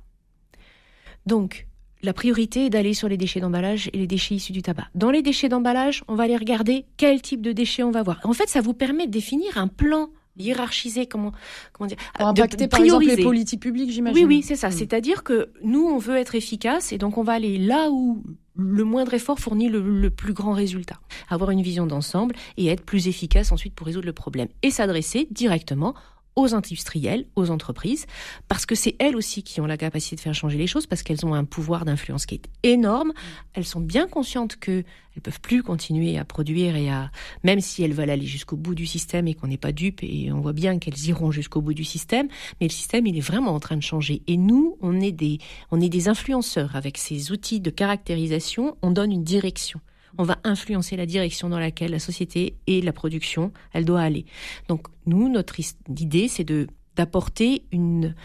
Donc, 1.25 1.67
la 2.05 2.13
priorité 2.13 2.67
est 2.67 2.69
d'aller 2.69 2.93
sur 2.93 3.09
les 3.09 3.17
déchets 3.17 3.39
d'emballage 3.39 3.89
et 3.91 3.97
les 3.97 4.07
déchets 4.07 4.35
issus 4.35 4.51
du 4.51 4.61
tabac. 4.61 4.87
Dans 4.95 5.11
les 5.11 5.21
déchets 5.21 5.49
d'emballage, 5.49 6.03
on 6.07 6.15
va 6.15 6.23
aller 6.23 6.37
regarder 6.37 6.85
quel 6.97 7.21
type 7.21 7.41
de 7.41 7.51
déchets 7.51 7.83
on 7.83 7.91
va 7.91 8.03
voir. 8.03 8.19
En 8.23 8.33
fait, 8.33 8.47
ça 8.47 8.61
vous 8.61 8.73
permet 8.73 9.07
de 9.07 9.11
définir 9.11 9.57
un 9.57 9.67
plan 9.67 10.09
hiérarchisé, 10.37 11.05
comment, 11.05 11.31
comment 11.73 11.87
dire, 11.87 11.97
Pour 12.17 12.27
euh, 12.27 12.33
de 12.33 12.41
impacter, 12.41 12.67
par 12.67 12.81
exemple, 12.81 13.05
les 13.05 13.23
politiques 13.23 13.61
publiques, 13.61 13.91
j'imagine. 13.91 14.25
Oui, 14.25 14.35
oui, 14.37 14.43
c'est 14.43 14.55
ça. 14.55 14.69
Mm. 14.69 14.73
C'est-à-dire 14.73 15.23
que 15.23 15.49
nous, 15.63 15.83
on 15.83 15.97
veut 15.97 16.17
être 16.17 16.35
efficace 16.35 16.91
et 16.91 16.97
donc 16.97 17.17
on 17.17 17.23
va 17.23 17.33
aller 17.33 17.57
là 17.57 17.89
où 17.89 18.21
le 18.57 18.83
moindre 18.83 19.13
effort 19.13 19.39
fournit 19.39 19.69
le, 19.69 19.81
le 19.81 20.09
plus 20.09 20.33
grand 20.33 20.53
résultat. 20.53 20.99
Avoir 21.29 21.51
une 21.51 21.61
vision 21.61 21.87
d'ensemble 21.87 22.35
et 22.57 22.67
être 22.67 22.83
plus 22.83 23.07
efficace 23.07 23.51
ensuite 23.51 23.73
pour 23.73 23.87
résoudre 23.87 24.05
le 24.05 24.13
problème. 24.13 24.47
Et 24.61 24.71
s'adresser 24.71 25.27
directement 25.31 25.95
aux 26.35 26.53
industriels, 26.53 27.25
aux 27.35 27.49
entreprises, 27.49 28.05
parce 28.47 28.65
que 28.65 28.75
c'est 28.75 28.95
elles 28.99 29.15
aussi 29.15 29.43
qui 29.43 29.61
ont 29.61 29.65
la 29.65 29.77
capacité 29.77 30.15
de 30.15 30.21
faire 30.21 30.33
changer 30.33 30.57
les 30.57 30.67
choses, 30.67 30.87
parce 30.87 31.03
qu'elles 31.03 31.25
ont 31.25 31.33
un 31.33 31.45
pouvoir 31.45 31.85
d'influence 31.85 32.25
qui 32.25 32.35
est 32.35 32.49
énorme. 32.63 33.13
Elles 33.53 33.65
sont 33.65 33.79
bien 33.79 34.07
conscientes 34.07 34.57
que 34.57 34.83
elles 35.15 35.21
peuvent 35.21 35.39
plus 35.39 35.63
continuer 35.63 36.17
à 36.17 36.25
produire 36.25 36.75
et 36.75 36.89
à, 36.89 37.09
même 37.43 37.61
si 37.61 37.83
elles 37.83 37.93
veulent 37.93 38.09
aller 38.09 38.25
jusqu'au 38.25 38.57
bout 38.57 38.75
du 38.75 38.85
système 38.85 39.27
et 39.29 39.33
qu'on 39.33 39.47
n'est 39.47 39.57
pas 39.57 39.71
dupes 39.71 40.03
et 40.03 40.29
on 40.31 40.41
voit 40.41 40.51
bien 40.51 40.77
qu'elles 40.77 41.05
iront 41.07 41.31
jusqu'au 41.31 41.61
bout 41.61 41.73
du 41.73 41.85
système, 41.85 42.27
mais 42.59 42.67
le 42.67 42.73
système 42.73 43.07
il 43.07 43.17
est 43.17 43.21
vraiment 43.21 43.53
en 43.53 43.59
train 43.59 43.77
de 43.77 43.83
changer. 43.83 44.21
Et 44.27 44.35
nous, 44.35 44.77
on 44.81 44.99
est 44.99 45.13
des, 45.13 45.39
on 45.71 45.79
est 45.79 45.89
des 45.89 46.09
influenceurs 46.09 46.75
avec 46.75 46.97
ces 46.97 47.31
outils 47.31 47.61
de 47.61 47.69
caractérisation. 47.69 48.77
On 48.81 48.91
donne 48.91 49.11
une 49.11 49.23
direction. 49.23 49.79
On 50.17 50.23
va 50.23 50.37
influencer 50.43 50.95
la 50.95 51.05
direction 51.05 51.49
dans 51.49 51.59
laquelle 51.59 51.91
la 51.91 51.99
société 51.99 52.55
et 52.67 52.81
la 52.81 52.93
production, 52.93 53.51
elle 53.73 53.85
doit 53.85 54.01
aller. 54.01 54.25
Donc 54.67 54.87
nous, 55.05 55.29
notre 55.29 55.55
idée, 55.89 56.27
c'est 56.27 56.43
de 56.45 56.67
d'apporter 56.95 57.63
une 57.71 58.15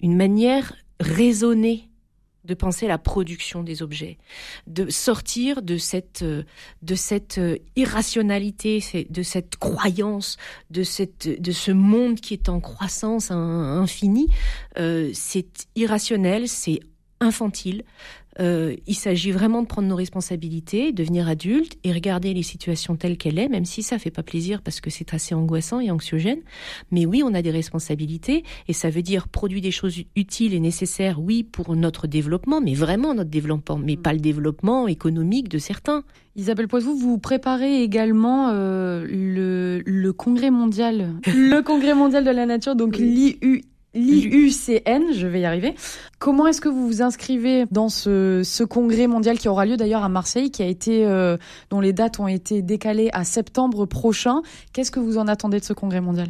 une 0.00 0.16
manière 0.16 0.74
raisonnée 1.00 1.90
de 2.44 2.52
penser 2.54 2.86
la 2.86 2.98
production 2.98 3.62
des 3.62 3.82
objets, 3.82 4.18
de 4.66 4.90
sortir 4.90 5.62
de 5.62 5.78
cette 5.78 6.22
de 6.24 6.94
cette 6.94 7.40
irrationalité, 7.76 8.82
de 9.08 9.22
cette 9.22 9.56
croyance, 9.56 10.36
de 10.70 10.82
cette 10.82 11.40
de 11.40 11.52
ce 11.52 11.70
monde 11.70 12.20
qui 12.20 12.34
est 12.34 12.48
en 12.48 12.60
croissance 12.60 13.30
in- 13.30 13.80
infinie. 13.82 14.28
Euh, 14.78 15.10
c'est 15.14 15.66
irrationnel, 15.76 16.48
c'est 16.48 16.80
infantile. 17.24 17.82
Euh, 18.40 18.74
il 18.86 18.94
s'agit 18.94 19.30
vraiment 19.30 19.62
de 19.62 19.66
prendre 19.66 19.86
nos 19.86 19.96
responsabilités, 19.96 20.92
devenir 20.92 21.28
adulte 21.28 21.76
et 21.84 21.92
regarder 21.92 22.34
les 22.34 22.42
situations 22.42 22.96
telles 22.96 23.16
qu'elles 23.16 23.38
est, 23.38 23.48
même 23.48 23.64
si 23.64 23.82
ça 23.82 23.98
fait 23.98 24.10
pas 24.10 24.22
plaisir 24.22 24.60
parce 24.62 24.80
que 24.80 24.90
c'est 24.90 25.14
assez 25.14 25.34
angoissant 25.34 25.80
et 25.80 25.90
anxiogène. 25.90 26.40
Mais 26.90 27.06
oui, 27.06 27.22
on 27.24 27.32
a 27.34 27.42
des 27.42 27.50
responsabilités 27.50 28.44
et 28.66 28.72
ça 28.72 28.90
veut 28.90 29.02
dire 29.02 29.28
produire 29.28 29.62
des 29.62 29.70
choses 29.70 29.98
utiles 30.16 30.54
et 30.54 30.60
nécessaires, 30.60 31.20
oui, 31.20 31.44
pour 31.44 31.76
notre 31.76 32.06
développement, 32.06 32.60
mais 32.60 32.74
vraiment 32.74 33.14
notre 33.14 33.30
développement, 33.30 33.78
mais 33.78 33.96
pas 33.96 34.12
le 34.12 34.20
développement 34.20 34.88
économique 34.88 35.48
de 35.48 35.58
certains. 35.58 36.02
Isabelle 36.36 36.66
Poitou, 36.66 36.96
vous 36.96 37.18
préparez 37.18 37.82
également 37.82 38.48
euh, 38.50 39.06
le, 39.08 39.82
le 39.86 40.12
congrès 40.12 40.50
mondial, 40.50 41.12
le 41.26 41.60
congrès 41.60 41.94
mondial 41.94 42.24
de 42.24 42.30
la 42.30 42.46
nature, 42.46 42.74
donc 42.74 42.96
l'IU. 42.96 43.62
L'IUCN, 43.94 45.12
je 45.12 45.26
vais 45.26 45.40
y 45.40 45.44
arriver. 45.44 45.74
Comment 46.18 46.46
est-ce 46.46 46.60
que 46.60 46.68
vous 46.68 46.86
vous 46.86 47.02
inscrivez 47.02 47.66
dans 47.70 47.88
ce, 47.88 48.42
ce 48.44 48.64
congrès 48.64 49.06
mondial 49.06 49.38
qui 49.38 49.48
aura 49.48 49.66
lieu 49.66 49.76
d'ailleurs 49.76 50.02
à 50.02 50.08
Marseille, 50.08 50.50
qui 50.50 50.62
a 50.62 50.66
été, 50.66 51.06
euh, 51.06 51.36
dont 51.70 51.80
les 51.80 51.92
dates 51.92 52.18
ont 52.18 52.28
été 52.28 52.62
décalées 52.62 53.10
à 53.12 53.24
septembre 53.24 53.86
prochain? 53.86 54.42
Qu'est-ce 54.72 54.90
que 54.90 55.00
vous 55.00 55.18
en 55.18 55.28
attendez 55.28 55.60
de 55.60 55.64
ce 55.64 55.72
congrès 55.72 56.00
mondial? 56.00 56.28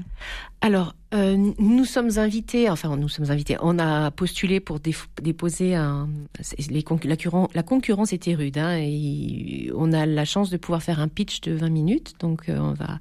Alors, 0.61 0.95
euh, 1.15 1.37
nous 1.59 1.85
sommes 1.85 2.19
invités, 2.19 2.69
enfin 2.69 2.97
nous 2.97 3.09
sommes 3.09 3.31
invités, 3.31 3.57
on 3.61 3.79
a 3.79 4.11
postulé 4.11 4.59
pour 4.59 4.81
déposer 4.81 5.77
un... 5.77 6.09
la 7.55 7.63
concurrence 7.63 8.13
était 8.13 8.35
rude, 8.35 8.59
hein, 8.59 8.77
et 8.81 9.71
on 9.77 9.93
a 9.93 10.07
la 10.07 10.25
chance 10.25 10.51
de 10.51 10.57
pouvoir 10.57 10.83
faire 10.83 10.99
un 10.99 11.09
pitch 11.09 11.41
de 11.43 11.53
20 11.53 11.69
minutes, 11.69 12.15
donc 12.19 12.49
euh, 12.49 12.59
on, 12.59 12.73
va, 12.73 12.99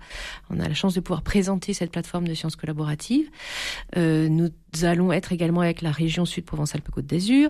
on 0.51 0.59
a 0.59 0.67
la 0.67 0.75
chance 0.75 0.93
de 0.93 0.99
pouvoir 0.99 1.23
présenter 1.23 1.73
cette 1.73 1.91
plateforme 1.91 2.27
de 2.27 2.35
sciences 2.35 2.55
collaboratives. 2.55 3.29
Euh, 3.97 4.29
nous 4.29 4.49
allons 4.81 5.11
être 5.11 5.31
également 5.31 5.61
avec 5.61 5.81
la 5.81 5.91
région 5.91 6.25
Sud-Provence-Alpes-Côte 6.25 7.05
d'Azur, 7.05 7.49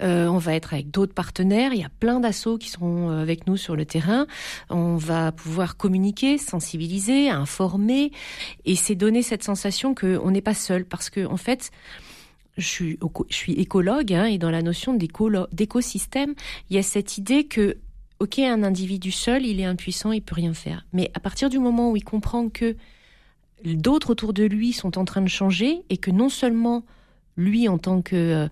Euh, 0.00 0.28
on 0.28 0.38
va 0.38 0.54
être 0.54 0.74
avec 0.74 0.90
d'autres 0.90 1.14
partenaires, 1.14 1.72
il 1.72 1.80
y 1.80 1.84
a 1.84 1.88
plein 1.88 2.20
d'assauts 2.20 2.56
qui 2.56 2.68
seront 2.68 3.10
euh, 3.10 3.20
avec 3.20 3.46
nous 3.46 3.56
sur 3.56 3.74
le 3.74 3.84
terrain, 3.84 4.26
on 4.70 4.96
va 4.96 5.32
pouvoir 5.32 5.76
communiquer, 5.76 6.38
sensibiliser, 6.38 7.30
informer, 7.30 8.12
et 8.64 8.76
c'est 8.76 8.94
donner 8.94 9.22
cette 9.22 9.42
sensation 9.42 9.94
qu'on 9.94 10.30
n'est 10.30 10.40
pas 10.40 10.54
seul. 10.54 10.84
Parce 10.84 11.10
que 11.10 11.26
en 11.26 11.36
fait 11.36 11.70
je 12.56 12.96
suis, 13.30 13.54
écologue 13.54 14.12
hein, 14.12 14.24
et 14.26 14.38
dans 14.38 14.50
la 14.50 14.62
notion 14.62 14.92
d'écosystème 14.94 16.34
il 16.70 16.76
y 16.76 16.78
a 16.78 16.82
cette 16.82 17.16
idée 17.16 17.44
que 17.44 17.76
ok 18.18 18.40
un 18.40 18.64
individu 18.64 19.12
seul 19.12 19.46
il 19.46 19.60
est 19.60 19.64
impuissant 19.64 20.12
il 20.12 20.22
peut 20.22 20.34
rien 20.34 20.54
faire. 20.54 20.84
Mais 20.92 21.10
à 21.14 21.20
partir 21.20 21.50
du 21.50 21.58
moment 21.58 21.90
où 21.90 21.96
il 21.96 22.04
comprend 22.04 22.48
que 22.48 22.76
d'autres 23.64 24.10
autour 24.10 24.32
de 24.32 24.44
lui 24.44 24.72
sont 24.72 24.98
en 24.98 25.04
train 25.04 25.22
de 25.22 25.28
changer 25.28 25.82
et 25.90 25.96
que 25.96 26.10
non 26.10 26.28
seulement 26.28 26.84
lui 27.36 27.68
en 27.68 27.78
tant 27.78 28.02
que 28.02 28.16
euh, 28.16 28.48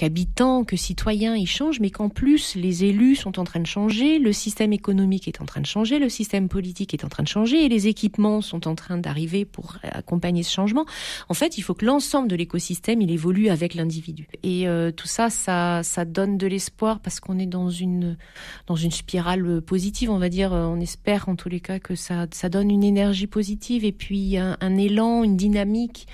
qu'habitants, 0.00 0.64
que 0.64 0.76
citoyens, 0.76 1.36
ils 1.36 1.46
changent, 1.46 1.78
mais 1.78 1.90
qu'en 1.90 2.08
plus 2.08 2.54
les 2.54 2.84
élus 2.84 3.16
sont 3.16 3.38
en 3.38 3.44
train 3.44 3.60
de 3.60 3.66
changer, 3.66 4.18
le 4.18 4.32
système 4.32 4.72
économique 4.72 5.28
est 5.28 5.42
en 5.42 5.44
train 5.44 5.60
de 5.60 5.66
changer, 5.66 5.98
le 5.98 6.08
système 6.08 6.48
politique 6.48 6.94
est 6.94 7.04
en 7.04 7.10
train 7.10 7.22
de 7.22 7.28
changer, 7.28 7.66
et 7.66 7.68
les 7.68 7.86
équipements 7.86 8.40
sont 8.40 8.66
en 8.66 8.74
train 8.74 8.96
d'arriver 8.96 9.44
pour 9.44 9.76
accompagner 9.82 10.42
ce 10.42 10.54
changement. 10.54 10.86
En 11.28 11.34
fait, 11.34 11.58
il 11.58 11.60
faut 11.60 11.74
que 11.74 11.84
l'ensemble 11.84 12.28
de 12.28 12.36
l'écosystème 12.36 13.02
il 13.02 13.10
évolue 13.10 13.50
avec 13.50 13.74
l'individu. 13.74 14.26
Et 14.42 14.66
euh, 14.66 14.90
tout 14.90 15.06
ça, 15.06 15.28
ça, 15.28 15.82
ça 15.82 16.06
donne 16.06 16.38
de 16.38 16.46
l'espoir 16.46 17.00
parce 17.00 17.20
qu'on 17.20 17.38
est 17.38 17.44
dans 17.44 17.68
une 17.68 18.16
dans 18.68 18.76
une 18.76 18.92
spirale 18.92 19.60
positive, 19.60 20.10
on 20.10 20.18
va 20.18 20.30
dire. 20.30 20.52
On 20.52 20.80
espère 20.80 21.28
en 21.28 21.36
tous 21.36 21.50
les 21.50 21.60
cas 21.60 21.78
que 21.78 21.94
ça 21.94 22.26
ça 22.30 22.48
donne 22.48 22.70
une 22.70 22.84
énergie 22.84 23.26
positive 23.26 23.84
et 23.84 23.92
puis 23.92 24.38
un, 24.38 24.76
élan, 24.78 25.24
une 25.24 25.36
dynamique. 25.36 26.06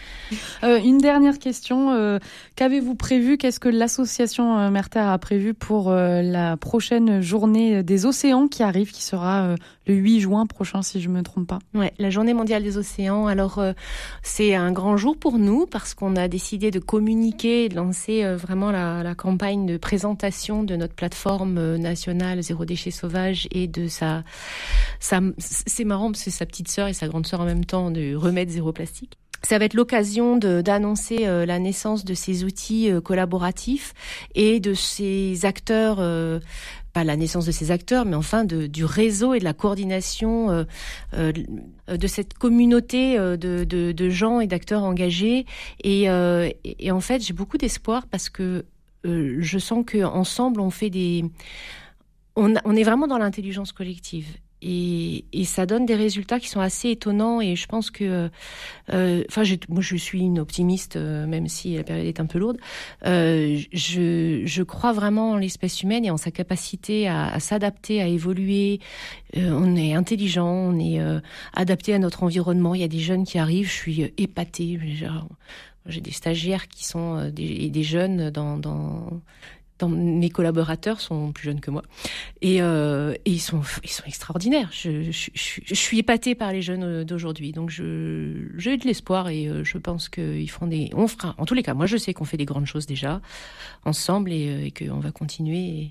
Euh, 0.65 0.81
une 0.83 0.99
dernière 0.99 1.39
question. 1.39 1.93
Euh, 1.93 2.19
Qu'avez-vous 2.57 2.95
prévu? 2.95 3.37
Qu'est-ce 3.37 3.61
que 3.61 3.69
l'association 3.77 4.59
euh, 4.59 4.71
Merter 4.71 5.01
a 5.01 5.19
prévu 5.19 5.55
pour 5.55 5.91
euh, 5.91 6.23
la 6.23 6.57
prochaine 6.57 7.21
journée 7.21 7.83
des 7.83 8.07
océans 8.07 8.49
qui 8.49 8.63
arrive, 8.63 8.91
qui 8.91 9.03
sera 9.03 9.45
euh, 9.45 9.57
le 9.87 9.95
8 9.95 10.21
juin 10.21 10.47
prochain, 10.47 10.83
si 10.83 11.01
je 11.01 11.09
me 11.09 11.23
trompe 11.23 11.47
pas 11.47 11.59
Ouais, 11.75 11.93
la 11.99 12.11
journée 12.11 12.35
mondiale 12.35 12.63
des 12.63 12.77
océans. 12.77 13.27
Alors, 13.27 13.59
euh, 13.59 13.73
c'est 14.23 14.55
un 14.55 14.73
grand 14.73 14.97
jour 14.97 15.17
pour 15.17 15.39
nous 15.39 15.67
parce 15.67 15.95
qu'on 15.95 16.17
a 16.17 16.29
décidé 16.29 16.71
de 16.71 16.79
communiquer 16.79 17.69
de 17.69 17.77
lancer 17.77 18.25
euh, 18.25 18.37
vraiment 18.37 18.71
la, 18.71 19.15
campagne 19.17 19.67
de 19.67 19.77
présentation 19.77 20.63
de 20.63 20.77
notre 20.77 20.95
plateforme 20.95 21.59
euh, 21.59 21.79
nationale 21.79 22.43
Zéro 22.43 22.65
déchet 22.65 22.91
sauvage 22.91 23.49
et 23.53 23.67
de 23.69 23.87
sa... 23.87 24.25
sa 25.01 25.21
c'est 25.39 25.85
marrant 25.85 26.11
parce 26.11 26.25
que 26.25 26.31
sa 26.31 26.45
petite 26.45 26.69
sœur 26.69 26.89
et 26.89 26.93
sa 26.93 27.09
grande 27.09 27.27
sœur 27.27 27.41
en 27.41 27.45
même 27.45 27.65
temps 27.65 27.91
de 27.91 28.15
Remède 28.15 28.51
Zéro 28.51 28.73
Plastique 28.73 29.17
ça 29.47 29.59
va 29.59 29.65
être 29.65 29.75
l'occasion 29.75 30.37
d'annoncer 30.37 31.27
euh, 31.27 31.47
la 31.47 31.59
naissance 31.59 32.05
de 32.05 32.15
ces 32.15 32.43
outils 32.43 32.91
euh, 32.91 33.01
collaboratifs 33.01 33.95
et 34.35 34.59
de 34.59 34.75
ces 34.75 35.45
acteurs, 35.45 35.99
euh, 36.01 36.41
pas 36.93 37.05
la 37.05 37.17
naissance 37.17 37.47
de 37.47 37.53
ces 37.53 37.71
acteurs, 37.71 38.07
mais 38.07 38.17
enfin 38.17 38.45
de, 38.45 38.67
du 38.67 38.85
réseau 38.85 39.35
et 39.35 39.39
de 39.39 39.45
la 39.45 39.55
coordination 39.55 40.51
euh, 40.51 40.65
euh, 41.15 41.33
de 41.89 42.07
cette 42.09 42.35
communauté 42.35 43.17
de, 43.19 43.37
de, 43.65 43.93
de 43.93 44.09
gens 44.09 44.41
et 44.41 44.49
d'acteurs 44.49 44.83
engagés. 44.83 45.47
Et, 45.85 46.11
euh, 46.11 46.51
et, 46.65 46.91
en 46.91 47.01
fait, 47.01 47.23
j'ai 47.25 47.33
beaucoup 47.33 47.59
d'espoir 47.59 48.07
parce 48.09 48.29
que 48.29 48.65
je 49.05 49.59
sens 49.59 49.85
qu'ensemble, 49.87 50.61
on 50.61 50.71
fait 50.71 50.91
des... 50.91 51.25
On, 52.35 52.55
on 52.65 52.75
est 52.75 52.83
vraiment 52.83 53.07
dans 53.07 53.19
l'intelligence 53.19 53.71
collective. 53.71 54.27
Et, 54.63 55.25
et, 55.33 55.45
ça 55.45 55.67
donne 55.67 55.85
des 55.85 55.95
résultats 55.95 56.41
qui 56.41 56.49
sont 56.49 56.61
assez 56.61 56.91
étonnants. 56.91 57.41
Et 57.41 57.57
je 57.57 57.67
pense 57.67 57.91
que 57.91 58.31
euh, 58.93 59.25
enfin 59.29 59.43
moi 59.69 59.83
je 59.83 59.97
suis 59.97 60.21
une 60.21 60.39
optimiste 60.39 60.97
euh, 60.97 61.27
même 61.27 61.47
si 61.47 61.77
la 61.77 61.85
période 61.85 62.07
est 62.07 62.21
un 62.21 62.27
peu 62.27 62.39
lourde. 62.39 62.59
Euh, 63.05 63.59
je, 63.73 64.43
je 64.45 64.63
crois 64.63 64.93
vraiment 64.93 65.33
en 65.33 65.37
l'espèce 65.37 65.83
humaine 65.83 66.05
et 66.05 66.11
en 66.11 66.17
sa 66.17 66.31
capacité 66.31 67.07
à, 67.07 67.29
à 67.29 67.41
s'adapter 67.41 68.01
à 68.01 68.07
évoluer. 68.07 68.81
Euh, 69.37 69.51
on 69.53 69.77
est 69.77 69.95
intelligent 69.95 70.47
on 70.47 70.79
est 70.79 71.01
euh, 71.01 71.21
adapté 71.53 71.93
à 71.93 71.99
notre 71.99 72.23
environnement. 72.23 72.75
Il 72.75 72.81
y 72.81 72.85
a 72.85 72.89
des 72.89 73.01
jeunes 73.01 73.25
qui 73.25 73.39
arrivent. 73.39 73.69
Je 73.69 73.75
suis 73.75 74.13
épatée. 74.17 74.79
J'ai 75.87 76.01
des 76.01 76.11
stagiaires 76.11 76.67
qui 76.67 76.85
sont 76.85 77.31
des, 77.31 77.71
des 77.71 77.83
jeunes 77.85 78.31
dans, 78.31 78.57
dans 78.59 79.21
mes 79.85 80.31
collaborateurs 80.31 81.01
sont 81.01 81.33
plus 81.33 81.45
jeunes 81.45 81.61
que 81.61 81.71
moi 81.71 81.83
et, 82.41 82.63
euh, 82.63 83.15
ils 83.25 83.41
sont 83.41 83.63
extraordinaires. 84.07 84.71
Je, 84.73 85.11
suis 85.11 85.99
épatée 85.99 86.35
par 86.35 86.53
les 86.53 86.63
jeunes 86.63 87.05
d'aujourd'hui, 87.05 87.53
donc 87.53 87.71
j'ai 87.71 88.77
de 88.77 88.85
l'espoir 88.85 89.29
et 89.29 89.49
euh, 89.49 89.65
je 89.65 89.79
pense 89.79 90.09
qu'ils 90.09 90.51
feront 90.51 90.67
des 90.67 90.91
on 90.95 91.09
fera 91.09 91.35
en 91.39 91.45
tous 91.45 91.55
les 91.55 91.63
cas. 91.63 91.75
Moi, 91.75 91.87
je 91.87 91.97
sais 91.97 92.15
qu'on 92.15 92.25
fait 92.25 92.37
des 92.37 92.45
grandes 92.45 92.67
choses 92.67 92.87
déjà 92.87 93.21
ensemble 93.85 94.33
et, 94.33 94.49
euh, 94.49 94.87
qu'on 94.87 95.01
va 95.01 95.11
continuer. 95.11 95.91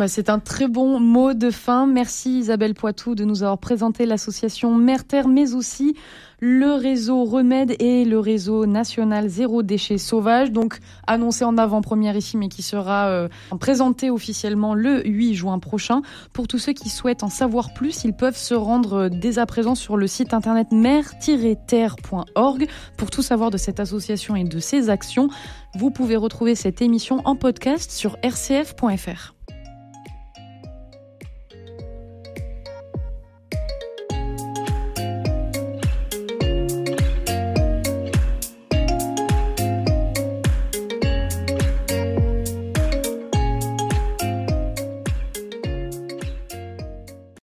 Bah, 0.00 0.08
c'est 0.08 0.30
un 0.30 0.38
très 0.38 0.66
bon 0.66 0.98
mot 0.98 1.34
de 1.34 1.50
fin. 1.50 1.86
Merci 1.86 2.38
Isabelle 2.38 2.72
Poitou 2.72 3.14
de 3.14 3.26
nous 3.26 3.42
avoir 3.42 3.58
présenté 3.58 4.06
l'association 4.06 4.74
Merter, 4.74 5.28
mais 5.28 5.52
aussi 5.52 5.94
le 6.40 6.72
réseau 6.72 7.24
Remède 7.24 7.76
et 7.80 8.06
le 8.06 8.18
réseau 8.18 8.64
national 8.64 9.28
Zéro 9.28 9.62
Déchet 9.62 9.98
Sauvage, 9.98 10.52
donc 10.52 10.78
annoncé 11.06 11.44
en 11.44 11.58
avant-première 11.58 12.16
ici, 12.16 12.38
mais 12.38 12.48
qui 12.48 12.62
sera 12.62 13.08
euh, 13.08 13.28
présenté 13.60 14.08
officiellement 14.08 14.72
le 14.72 15.06
8 15.06 15.34
juin 15.34 15.58
prochain. 15.58 16.00
Pour 16.32 16.48
tous 16.48 16.56
ceux 16.56 16.72
qui 16.72 16.88
souhaitent 16.88 17.22
en 17.22 17.28
savoir 17.28 17.74
plus, 17.74 18.02
ils 18.04 18.14
peuvent 18.14 18.38
se 18.38 18.54
rendre 18.54 19.10
dès 19.10 19.38
à 19.38 19.44
présent 19.44 19.74
sur 19.74 19.98
le 19.98 20.06
site 20.06 20.32
internet 20.32 20.68
mer-terre.org 20.72 22.66
pour 22.96 23.10
tout 23.10 23.20
savoir 23.20 23.50
de 23.50 23.58
cette 23.58 23.80
association 23.80 24.34
et 24.34 24.44
de 24.44 24.60
ses 24.60 24.88
actions. 24.88 25.28
Vous 25.74 25.90
pouvez 25.90 26.16
retrouver 26.16 26.54
cette 26.54 26.80
émission 26.80 27.20
en 27.26 27.36
podcast 27.36 27.90
sur 27.90 28.16
rcf.fr. 28.24 29.34